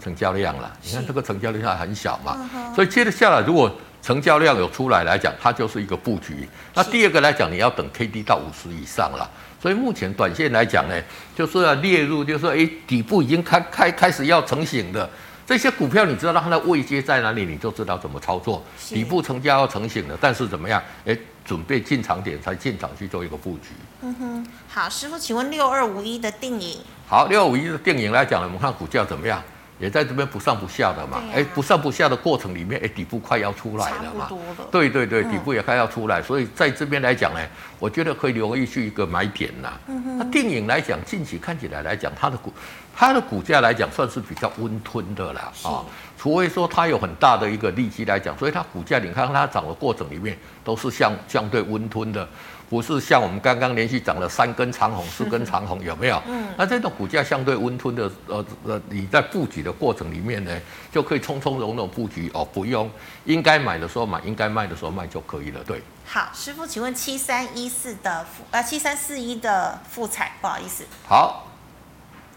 [0.00, 3.70] 成交量了，你看这个成交量很小嘛，所以接着下来，如果
[4.02, 6.48] 成交量有出来来讲，它就是一个布局。
[6.74, 9.28] 那第二个来讲，你要等 K D 到五十以上了。
[9.60, 10.94] 所以目前短线来讲呢，
[11.36, 15.08] 就是要列入，就是说，诶，底部已经开开开始要成型的
[15.46, 18.64] 这些股票，你知道它的位阶在哪里，你就知道怎么操作。
[18.88, 20.82] 底部成交要成型的，但是怎么样？
[21.04, 23.68] 诶，准备进场点才进场去做一个布局。
[24.00, 26.78] 嗯哼，好，师傅，请问六二五一的定影？
[27.06, 29.42] 好，六二五一的电影来讲呢，我们看股价怎么样？
[29.80, 34.28] 也在这边不上不下的嘛，哎、啊，不上不下的过程里面，哎，底部快要出来了嘛，
[34.70, 37.40] 对对对，底部也快要出来，嗯、所以在这边来讲呢，
[37.78, 39.72] 我觉得可以留意去一个买点呐。
[39.86, 42.52] 嗯、那电影来讲，近期看起来来讲，它的股，
[42.94, 45.82] 它的股价来讲算是比较温吞的啦，啊
[46.18, 52.28] 除非说它有很大的一个利基来讲，所以它股价你看它涨的过程里面都是相相对温吞的。
[52.70, 56.22] 不是像我们刚刚连续涨了三根长红、四根长红，有没有？
[56.28, 60.56] 嗯，那这种股价相对温吞的，呃呃，你在布局的过程里面呢，
[60.92, 62.88] 就可以从从容容布局哦，不用
[63.24, 65.60] 应该买的时候买，应该卖的时候卖就可以了。
[65.64, 65.82] 对。
[66.06, 70.84] 好，师傅，请问七三一四的富啊，七三四一的富彩，不好意思。
[71.08, 71.48] 好。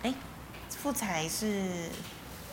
[0.02, 0.12] 哎，
[0.82, 1.62] 富彩是。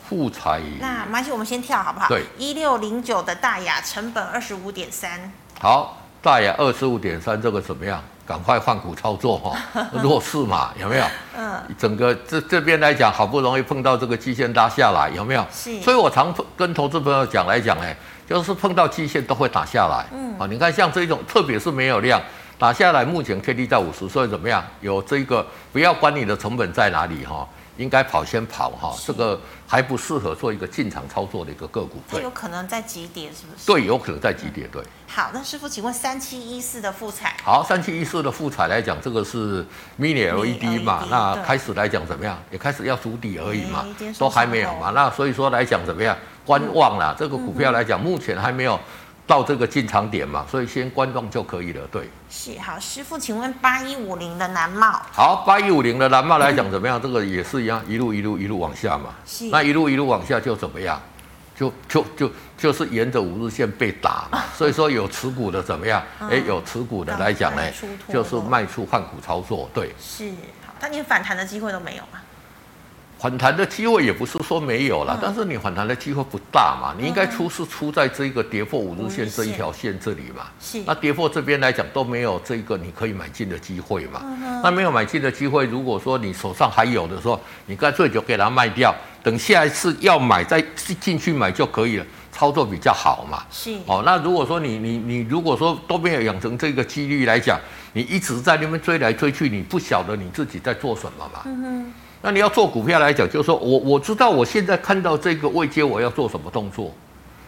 [0.07, 0.61] 富彩。
[0.79, 2.07] 那没关系，我们先跳好不好？
[2.07, 5.31] 对，一六零九的大雅成本二十五点三。
[5.59, 8.01] 好，大亚二十五点三，这个怎么样？
[8.27, 11.05] 赶快换股操作哈、哦， 弱势嘛，有没有？
[11.37, 11.59] 嗯。
[11.77, 15.45] 整个这这边来讲，好不容易碰到这个基线拉下来，有没有？
[15.51, 15.81] 是。
[15.81, 17.93] 所以我常跟投资朋友讲来讲，哎，
[18.29, 20.05] 就是碰到基线都会打下来。
[20.13, 20.33] 嗯。
[20.39, 22.21] 啊，你看像这种，特别是没有量。
[22.57, 24.63] 打下来，目前 K D 在五十，所以怎么样？
[24.81, 27.45] 有这个不要管你的成本在哪里哈，
[27.77, 32.01] 应该跑先跑哈，这个还不适合做一个进场操作的一个个股。
[32.09, 33.65] 它有可能在急跌，是不是？
[33.65, 34.67] 对，有可能在急跌。
[34.71, 34.83] 对。
[35.07, 37.35] 好，那师傅，请问三七一四的富彩？
[37.43, 39.65] 好，三七一四的富彩来讲，这个是
[39.99, 41.05] Mini LED 嘛？
[41.09, 42.37] 那开始来讲怎么样？
[42.51, 43.85] 也开始要筑底而已嘛，
[44.17, 44.91] 都还没有嘛。
[44.91, 46.17] 那所以说来讲怎么样？
[46.45, 48.79] 观望啦，这个股票来讲，目前还没有。
[49.27, 51.81] 到这个进场点嘛，所以先观望就可以了。
[51.91, 56.99] 对，是好，师傅，请问八一五零的蓝帽，好，八一五零的蓝帽来讲怎么样？
[56.99, 59.11] 嗯、这个也是一样，一路一路一路往下嘛。
[59.25, 60.99] 是，那一路一路往下就怎么样？
[61.55, 64.43] 就就就就是沿着五日线被打嘛。
[64.57, 66.01] 所以说有持股的怎么样？
[66.19, 67.61] 哎、嗯，有持股的来讲呢，
[68.11, 69.69] 就是卖出换股操作。
[69.73, 70.29] 对，是
[70.65, 72.19] 好，但连反弹的机会都没有嘛。
[73.21, 76.95] 反弹的机会也不是说没有了，嗯、但是你反弹的机会不大嘛。
[76.97, 80.47] 你应该出是出在这个跌破五日线这一条线这里嘛。
[80.59, 80.81] 是。
[80.87, 84.21] 那跌破这边来讲都没有这个你可以买进的机会嘛。
[84.23, 88.91] 嗯、那没有买进的机会，如果说你手上还有的时候，你干脆就给它卖掉，
[89.21, 90.59] 等下一次要买再
[90.99, 93.45] 进去买就可以了，操作比较好嘛。
[93.51, 93.77] 是。
[93.85, 97.59] 哦，那如果说你你你如果说都没有养成这个纪律来讲，
[97.93, 101.41] 你一直在那边追来追去，你不晓得你自己在做什么嘛。
[101.45, 101.93] 嗯哼。
[102.21, 106.91] 那你要做股票来讲，就是说我我知道我现在看到这个位阶，我要做什么动作？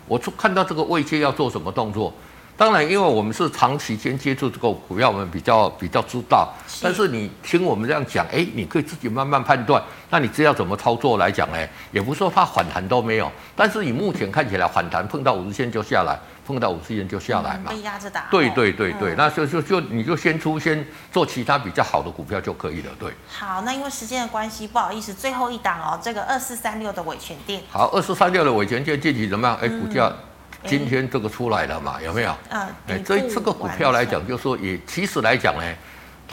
[0.08, 2.14] 我看到这个位阶要做什么动作？
[2.56, 6.54] 当然，因为我们是长期间接触这个股票，我们比较比较知道。
[6.82, 9.82] 但是你听我们这样讲，哎，你可以自己慢慢判断。
[10.12, 11.58] 那你知道怎么操作来讲呢？
[11.92, 16.20] 也不是说它反弹都没有，但是你目前看起来反弹碰到五日线就下来。
[16.46, 18.28] 碰到五十元就下来嘛，被压着打。
[18.30, 22.92] 对对对对，嗯、那就就就你就先出先做其他比较好的股票就可以了。
[23.00, 23.12] 对。
[23.28, 27.62] 好，那因为时间的关系，不好意思，最后一档哦，这个二四三六的尾权店。
[27.70, 29.58] 好，二四三六的尾权店近期怎么样？
[29.62, 30.12] 哎、嗯，股价
[30.66, 32.02] 今天这个出来了嘛？
[32.02, 32.36] 有没有？
[32.50, 32.62] 嗯。
[32.88, 35.64] 哎，这这个股票来讲，就是说也其实来讲呢。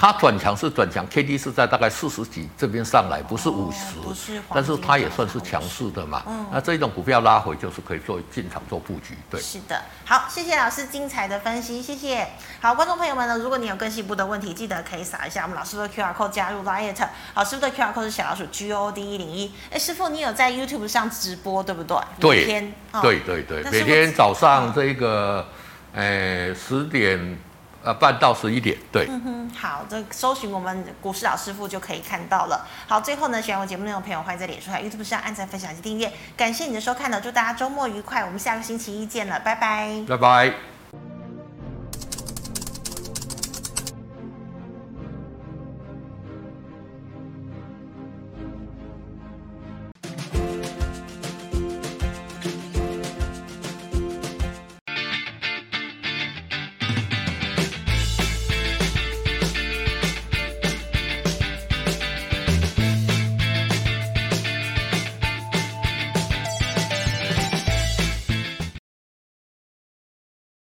[0.00, 6.22] 它转强是转强，K D 是在大概四十几这边上来，不是五十，哦，但是它也算是强势的嘛。
[6.26, 9.14] 嗯，那这种股票拉回就是可以做进场做布局。
[9.28, 9.78] 对，是的。
[10.06, 12.26] 好，谢谢老师精彩的分析，谢谢。
[12.62, 16.94] 好，观众朋友们呢，如果你有更细部的问题，记得可以扫一下我们老师的 Q R code 加入 Line。
[17.34, 19.52] 好，师傅的 Q R code 是小老鼠 G O D 一零一。
[19.70, 21.98] 哎，师傅，你有在 YouTube 上直播对不对？
[22.18, 22.72] 对，每天。
[22.92, 25.46] 哦、对对对，每天早上这个，
[25.92, 27.38] 呃，十点。
[27.82, 29.06] 呃，半到十一点，对。
[29.08, 32.66] 嗯哼，好，这搜寻我们股市老师傅就可以看到了。
[32.86, 36.12] 好，最后呢，喜欢我节目内容的朋友，欢迎在脸书、还有 YouTube 上按赞、分享及订阅。
[36.36, 40.04] 感谢你的收看呢，祝大家周末愉快，我们下个星期一见了，拜拜。
[40.06, 40.69] 拜拜。